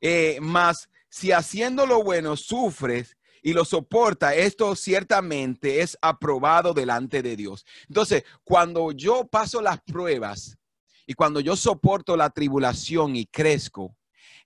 Eh, 0.00 0.38
más 0.40 0.88
si 1.08 1.32
haciendo 1.32 1.86
lo 1.86 2.02
bueno 2.02 2.36
sufres, 2.36 3.16
y 3.42 3.52
lo 3.52 3.64
soporta, 3.64 4.34
esto 4.34 4.74
ciertamente 4.74 5.80
es 5.80 5.96
aprobado 6.00 6.74
delante 6.74 7.22
de 7.22 7.36
Dios. 7.36 7.64
Entonces, 7.88 8.24
cuando 8.44 8.92
yo 8.92 9.26
paso 9.26 9.60
las 9.60 9.80
pruebas 9.80 10.58
y 11.06 11.14
cuando 11.14 11.40
yo 11.40 11.56
soporto 11.56 12.16
la 12.16 12.30
tribulación 12.30 13.16
y 13.16 13.26
crezco, 13.26 13.96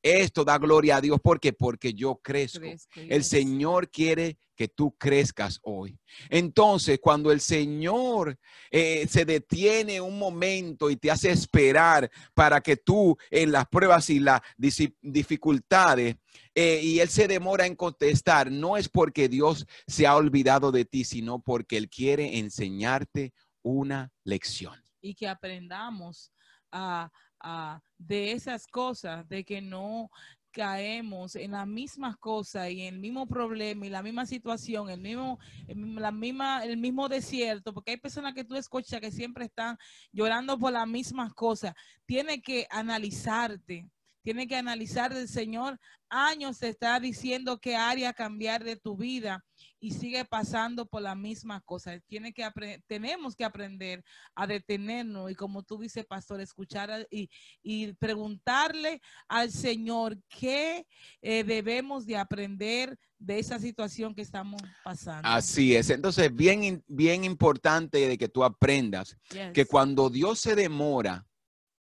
Esto 0.02 0.44
da 0.44 0.58
gloria 0.58 0.96
a 0.96 1.00
Dios. 1.00 1.20
¿Por 1.20 1.38
qué? 1.38 1.52
Porque 1.52 1.94
yo 1.94 2.16
crezco. 2.16 2.60
Crezco, 2.60 3.00
El. 3.00 3.22
Señor 3.24 3.90
quiere 3.90 4.36
que 4.56 4.68
tú 4.68 4.96
crezcas 4.98 5.58
hoy. 5.62 5.98
Entonces, 6.28 6.98
cuando 7.00 7.32
el 7.32 7.40
Señor 7.40 8.38
eh, 8.70 9.06
se 9.08 9.24
detiene 9.24 10.00
un 10.00 10.18
momento 10.18 10.90
y 10.90 10.96
te 10.96 11.10
hace 11.10 11.30
esperar 11.30 12.10
para 12.34 12.60
que 12.60 12.76
tú 12.76 13.16
en 13.30 13.52
las 13.52 13.66
pruebas 13.68 14.10
y 14.10 14.18
las 14.18 14.40
dificultades, 14.56 16.16
eh, 16.54 16.80
y 16.82 17.00
Él 17.00 17.08
se 17.08 17.28
demora 17.28 17.66
en 17.66 17.76
contestar, 17.76 18.50
no 18.50 18.76
es 18.76 18.88
porque 18.88 19.28
Dios 19.28 19.66
se 19.86 20.06
ha 20.06 20.16
olvidado 20.16 20.70
de 20.72 20.84
ti, 20.84 21.04
sino 21.04 21.40
porque 21.40 21.76
Él 21.76 21.88
quiere 21.88 22.38
enseñarte 22.38 23.32
una 23.62 24.12
lección. 24.24 24.82
y 25.04 25.14
que 25.14 25.26
aprendamos 25.26 26.32
a, 26.70 27.10
a- 27.42 27.80
de 27.98 28.32
esas 28.32 28.66
cosas, 28.66 29.28
de 29.28 29.44
que 29.44 29.60
no 29.60 30.10
caemos 30.52 31.34
en 31.34 31.52
las 31.52 31.66
mismas 31.66 32.16
cosas 32.18 32.70
y 32.70 32.82
el 32.82 32.98
mismo 32.98 33.26
problema 33.26 33.86
y 33.86 33.90
la 33.90 34.02
misma 34.02 34.26
situación, 34.26 34.90
el 34.90 35.00
mismo- 35.00 35.38
la 35.66 36.12
misma, 36.12 36.64
el 36.64 36.76
mismo 36.76 37.08
desierto, 37.08 37.72
porque 37.72 37.92
hay 37.92 37.96
personas 37.96 38.34
que 38.34 38.44
tú 38.44 38.54
escuchas 38.54 39.00
que 39.00 39.10
siempre 39.10 39.46
están 39.46 39.78
llorando 40.12 40.58
por 40.58 40.72
las 40.72 40.86
mismas 40.86 41.32
cosas. 41.32 41.72
Tiene 42.06 42.42
que 42.42 42.66
analizarte, 42.70 43.88
tiene 44.22 44.46
que 44.46 44.56
analizar 44.56 45.12
el 45.12 45.26
Señor. 45.26 45.80
Años 46.10 46.58
te 46.58 46.68
está 46.68 47.00
diciendo 47.00 47.58
qué 47.58 47.74
área 47.74 48.12
cambiar 48.12 48.62
de 48.62 48.76
tu 48.76 48.96
vida 48.96 49.42
y 49.82 49.90
sigue 49.90 50.24
pasando 50.24 50.86
por 50.86 51.02
las 51.02 51.16
mismas 51.16 51.60
cosas. 51.64 52.00
Tiene 52.06 52.32
que 52.32 52.48
tenemos 52.86 53.34
que 53.34 53.44
aprender 53.44 54.04
a 54.36 54.46
detenernos 54.46 55.28
y 55.28 55.34
como 55.34 55.64
tú 55.64 55.76
dices, 55.78 56.06
pastor, 56.06 56.40
escuchar 56.40 56.88
a- 56.92 57.04
y, 57.10 57.28
y 57.64 57.92
preguntarle 57.94 59.00
al 59.26 59.50
Señor 59.50 60.16
qué 60.28 60.86
eh, 61.20 61.42
debemos 61.42 62.06
de 62.06 62.16
aprender 62.16 62.96
de 63.18 63.40
esa 63.40 63.58
situación 63.58 64.14
que 64.14 64.22
estamos 64.22 64.62
pasando. 64.84 65.28
Así 65.28 65.74
es. 65.74 65.90
Entonces, 65.90 66.32
bien, 66.32 66.84
bien 66.86 67.24
importante 67.24 68.06
de 68.06 68.16
que 68.16 68.28
tú 68.28 68.44
aprendas 68.44 69.16
que 69.52 69.66
cuando 69.66 70.10
Dios 70.10 70.38
se 70.38 70.54
demora 70.54 71.26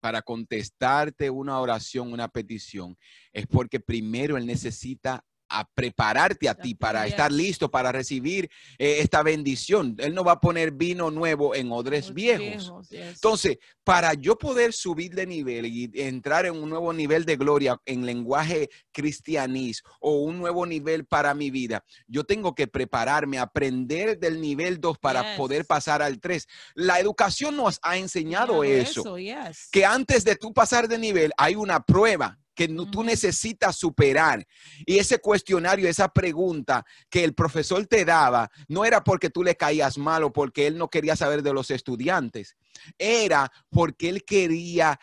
para 0.00 0.20
contestarte 0.20 1.30
una 1.30 1.60
oración, 1.60 2.12
una 2.12 2.26
petición, 2.26 2.98
es 3.32 3.46
porque 3.46 3.78
primero 3.78 4.36
Él 4.36 4.46
necesita 4.46 5.24
a 5.58 5.68
prepararte 5.74 6.48
a 6.48 6.54
ti 6.54 6.74
para 6.74 7.06
estar 7.06 7.30
listo 7.32 7.70
para 7.70 7.92
recibir 7.92 8.50
eh, 8.78 8.98
esta 9.00 9.22
bendición. 9.22 9.94
Él 9.98 10.14
no 10.14 10.24
va 10.24 10.32
a 10.32 10.40
poner 10.40 10.72
vino 10.72 11.10
nuevo 11.10 11.54
en 11.54 11.70
odres 11.72 12.06
Los 12.06 12.14
viejos. 12.14 12.88
yes. 12.88 13.00
Entonces, 13.14 13.58
para 13.84 14.14
yo 14.14 14.36
poder 14.38 14.72
subir 14.72 15.14
de 15.14 15.26
nivel 15.26 15.66
y 15.66 15.90
entrar 15.94 16.46
en 16.46 16.54
un 16.56 16.68
nuevo 16.70 16.92
nivel 16.92 17.24
de 17.24 17.36
gloria 17.36 17.76
en 17.84 18.06
lenguaje 18.06 18.68
cristianís 18.92 19.82
o 20.00 20.22
un 20.22 20.38
nuevo 20.38 20.64
nivel 20.66 21.04
para 21.04 21.34
mi 21.34 21.50
vida, 21.50 21.84
yo 22.06 22.24
tengo 22.24 22.54
que 22.54 22.66
prepararme, 22.66 23.38
aprender 23.38 24.18
del 24.18 24.40
nivel 24.40 24.80
2 24.80 24.98
para 24.98 25.22
Yes. 25.22 25.36
poder 25.38 25.64
pasar 25.66 26.02
al 26.02 26.20
3. 26.20 26.46
La 26.74 26.98
educación 26.98 27.56
nos 27.56 27.78
ha 27.82 27.96
enseñado 27.96 28.64
eso, 28.64 29.18
yes. 29.18 29.68
que 29.70 29.84
antes 29.84 30.24
de 30.24 30.36
tú 30.36 30.52
pasar 30.52 30.88
de 30.88 30.98
nivel 30.98 31.32
hay 31.36 31.54
una 31.54 31.80
prueba 31.84 32.38
que 32.54 32.68
no- 32.68 32.90
tú 32.90 33.02
necesitas 33.02 33.76
superar. 33.76 34.46
Y 34.86 34.98
ese 34.98 35.18
cuestionario, 35.18 35.88
esa 35.88 36.08
pregunta 36.08 36.84
que 37.10 37.24
el 37.24 37.34
profesor 37.34 37.86
te 37.86 38.04
daba, 38.04 38.50
no 38.68 38.84
era 38.84 39.02
porque 39.02 39.30
tú 39.30 39.42
le 39.42 39.56
caías 39.56 39.98
mal 39.98 40.24
o 40.24 40.32
porque 40.32 40.66
él 40.66 40.78
no 40.78 40.88
quería 40.88 41.16
saber 41.16 41.42
de 41.42 41.52
los 41.52 41.70
estudiantes, 41.70 42.56
era 42.98 43.50
porque 43.70 44.08
él 44.08 44.24
quería 44.24 44.98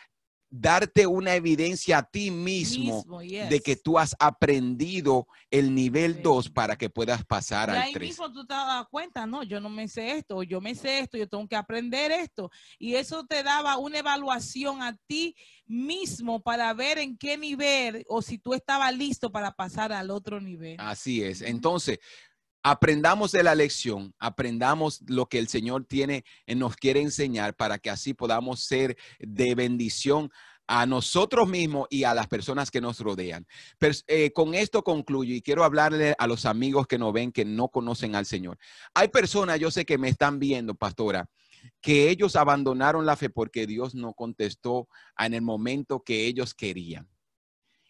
darte 0.54 1.06
una 1.06 1.34
evidencia 1.34 1.96
a 1.98 2.02
ti 2.02 2.30
mismo, 2.30 2.96
Mismo, 2.98 3.20
de 3.20 3.60
que 3.64 3.74
tú 3.74 3.98
has 3.98 4.14
aprendido 4.18 5.26
el 5.50 5.74
nivel 5.74 6.16
Sí. 6.16 6.20
2 6.22 6.50
para 6.50 6.76
que 6.76 6.90
puedas 6.90 7.24
pasar 7.24 7.70
Y 7.70 7.72
al 7.72 7.78
ahí 7.78 7.92
3. 7.94 8.10
mismo 8.10 8.30
tú 8.30 8.44
te 8.46 8.52
das 8.52 8.84
cuenta, 8.90 9.24
no, 9.26 9.42
yo 9.44 9.60
no 9.60 9.70
me 9.70 9.88
sé 9.88 10.12
esto, 10.18 10.42
yo 10.42 10.60
me 10.60 10.74
sé 10.74 10.98
esto, 10.98 11.16
yo 11.16 11.26
tengo 11.26 11.48
que 11.48 11.56
aprender 11.56 12.12
esto. 12.12 12.50
Y 12.78 12.96
eso 12.96 13.24
te 13.24 13.42
daba 13.42 13.78
una 13.78 14.00
evaluación 14.00 14.82
a 14.82 14.94
ti 15.06 15.34
mismo 15.66 16.42
para 16.42 16.74
ver 16.74 16.98
en 16.98 17.16
qué 17.16 17.38
nivel 17.38 18.04
o 18.06 18.20
si 18.20 18.36
tú 18.38 18.52
estabas 18.52 18.94
listo 18.94 19.32
para 19.32 19.52
pasar 19.52 19.90
al 19.90 20.10
otro 20.10 20.38
nivel. 20.38 20.76
Así 20.78 21.22
es. 21.22 21.40
Entonces, 21.40 21.98
aprendamos 22.62 23.32
de 23.32 23.42
la 23.42 23.54
lección, 23.54 24.14
aprendamos 24.18 25.02
lo 25.08 25.26
que 25.26 25.38
el 25.38 25.48
Señor 25.48 25.84
tiene, 25.84 26.24
eh, 26.46 26.54
nos 26.54 26.76
quiere 26.76 27.00
enseñar 27.00 27.54
para 27.54 27.78
que 27.78 27.90
así 27.90 28.14
podamos 28.14 28.64
ser 28.64 28.96
de 29.18 29.54
bendición 29.54 30.30
a 30.68 30.86
nosotros 30.86 31.48
mismos 31.48 31.86
y 31.90 32.04
a 32.04 32.14
las 32.14 32.28
personas 32.28 32.70
que 32.70 32.80
nos 32.80 33.00
rodean. 33.00 33.46
Eh, 34.06 34.32
con 34.32 34.54
esto 34.54 34.82
concluyo 34.82 35.34
y 35.34 35.42
quiero 35.42 35.64
hablarle 35.64 36.14
a 36.16 36.26
los 36.26 36.46
amigos 36.46 36.86
que 36.86 36.98
nos 36.98 37.12
ven 37.12 37.32
que 37.32 37.44
no 37.44 37.68
conocen 37.68 38.14
al 38.14 38.26
Señor. 38.26 38.58
Hay 38.94 39.08
personas, 39.08 39.58
yo 39.58 39.70
sé 39.70 39.84
que 39.84 39.98
me 39.98 40.08
están 40.08 40.38
viendo, 40.38 40.74
pastora, 40.74 41.28
que 41.80 42.08
ellos 42.08 42.36
abandonaron 42.36 43.04
la 43.04 43.16
fe 43.16 43.28
porque 43.28 43.66
Dios 43.66 43.94
no 43.94 44.14
contestó 44.14 44.88
en 45.18 45.34
el 45.34 45.42
momento 45.42 46.02
que 46.02 46.26
ellos 46.26 46.54
querían. 46.54 47.08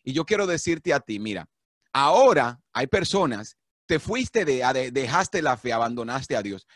Y 0.02 0.12
yo 0.12 0.24
quiero 0.24 0.46
decirte 0.46 0.92
a 0.92 1.00
ti, 1.00 1.20
mira, 1.20 1.48
ahora 1.92 2.60
hay 2.72 2.86
personas, 2.86 3.56
te 3.86 3.98
fuiste 3.98 4.44
de, 4.44 4.64
a- 4.64 4.72
de- 4.72 4.90
dejaste 4.90 5.42
la 5.42 5.56
fe, 5.56 5.72
abandonaste 5.72 6.36
a 6.36 6.42
Dios. 6.42 6.66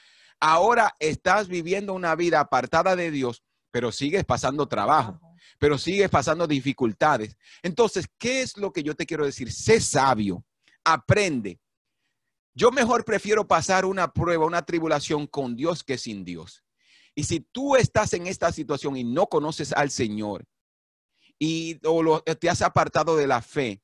Ahora 0.40 0.94
estás 0.98 1.48
viviendo 1.48 1.94
una 1.94 2.14
vida 2.14 2.40
apartada 2.40 2.94
de 2.96 3.10
Dios, 3.10 3.42
pero 3.70 3.90
sigues 3.92 4.24
pasando 4.24 4.68
trabajo, 4.68 5.20
pero 5.58 5.78
sigues 5.78 6.10
pasando 6.10 6.46
dificultades. 6.46 7.36
Entonces, 7.62 8.06
¿qué 8.18 8.42
es 8.42 8.56
lo 8.56 8.72
que 8.72 8.82
yo 8.82 8.94
te 8.94 9.06
quiero 9.06 9.24
decir? 9.24 9.50
Sé 9.52 9.80
sabio, 9.80 10.44
aprende. 10.84 11.58
Yo 12.54 12.70
mejor 12.70 13.04
prefiero 13.04 13.46
pasar 13.46 13.84
una 13.84 14.12
prueba, 14.12 14.46
una 14.46 14.62
tribulación 14.64 15.26
con 15.26 15.56
Dios 15.56 15.84
que 15.84 15.98
sin 15.98 16.24
Dios. 16.24 16.64
Y 17.14 17.24
si 17.24 17.40
tú 17.40 17.76
estás 17.76 18.12
en 18.12 18.26
esta 18.26 18.50
situación 18.52 18.96
y 18.96 19.04
no 19.04 19.26
conoces 19.26 19.72
al 19.72 19.90
Señor 19.90 20.44
y 21.38 21.78
o 21.86 22.02
lo- 22.02 22.22
te 22.22 22.48
has 22.50 22.62
apartado 22.62 23.16
de 23.16 23.26
la 23.26 23.42
fe, 23.42 23.82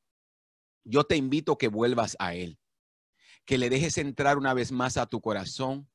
yo 0.85 1.05
te 1.05 1.17
invito 1.17 1.57
que 1.57 1.69
vuelvas 1.69 2.17
a 2.19 2.35
Él, 2.35 2.59
que 3.45 3.59
le 3.59 3.71
dejes 3.71 3.99
entrar 3.99 4.39
una 4.39 4.55
vez 4.55 4.73
más 4.73 4.97
a 4.97 5.07
tu 5.07 5.21
corazón 5.21 5.89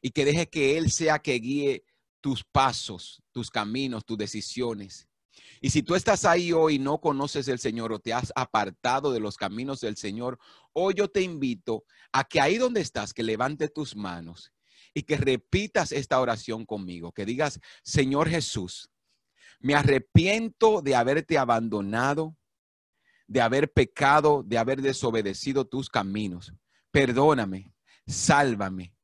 y 0.00 0.10
que 0.10 0.24
deje 0.24 0.48
que 0.48 0.76
Él 0.78 0.90
sea 0.90 1.18
que 1.18 1.34
guíe 1.34 1.84
tus 2.20 2.44
pasos, 2.44 3.22
tus 3.32 3.50
caminos, 3.50 4.04
tus 4.04 4.18
decisiones. 4.18 5.08
Y 5.60 5.70
si 5.70 5.82
tú 5.82 5.94
estás 5.94 6.24
ahí 6.24 6.52
hoy 6.52 6.76
y 6.76 6.78
no 6.78 7.00
conoces 7.00 7.48
el 7.48 7.58
Señor 7.58 7.92
o 7.92 7.98
te 7.98 8.12
has 8.12 8.32
apartado 8.34 9.12
de 9.12 9.20
los 9.20 9.36
caminos 9.36 9.80
del 9.80 9.96
Señor, 9.96 10.38
hoy 10.72 10.94
yo 10.94 11.08
te 11.08 11.22
invito 11.22 11.84
a 12.12 12.24
que 12.24 12.40
ahí 12.40 12.58
donde 12.58 12.80
estás, 12.80 13.12
que 13.12 13.22
levante 13.22 13.68
tus 13.68 13.96
manos 13.96 14.52
y 14.94 15.02
que 15.02 15.16
repitas 15.16 15.92
esta 15.92 16.20
oración 16.20 16.64
conmigo, 16.64 17.12
que 17.12 17.24
digas, 17.24 17.60
Señor 17.82 18.28
Jesús, 18.28 18.90
me 19.58 19.74
arrepiento 19.74 20.82
de 20.82 20.94
haberte 20.94 21.38
abandonado, 21.38 22.36
de 23.26 23.40
haber 23.40 23.72
pecado, 23.72 24.42
de 24.44 24.58
haber 24.58 24.82
desobedecido 24.82 25.66
tus 25.66 25.88
caminos. 25.88 26.52
Perdóname, 26.90 27.72
sálvame, 28.06 28.94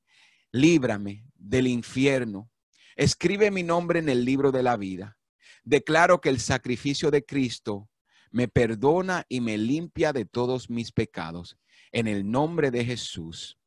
líbrame 0.52 1.24
del 1.34 1.66
infierno. 1.66 2.50
Escribe 2.96 3.50
mi 3.50 3.62
nombre 3.62 3.98
en 3.98 4.08
el 4.08 4.24
libro 4.24 4.52
de 4.52 4.62
la 4.62 4.76
vida. 4.76 5.16
Declaro 5.64 6.20
que 6.20 6.28
el 6.28 6.40
sacrificio 6.40 7.10
de 7.10 7.24
Cristo 7.24 7.88
me 8.30 8.48
perdona 8.48 9.24
y 9.28 9.40
me 9.40 9.58
limpia 9.58 10.12
de 10.12 10.24
todos 10.24 10.70
mis 10.70 10.92
pecados. 10.92 11.56
En 11.92 12.06
el 12.06 12.30
nombre 12.30 12.70
de 12.70 12.84
Jesús. 12.84 13.58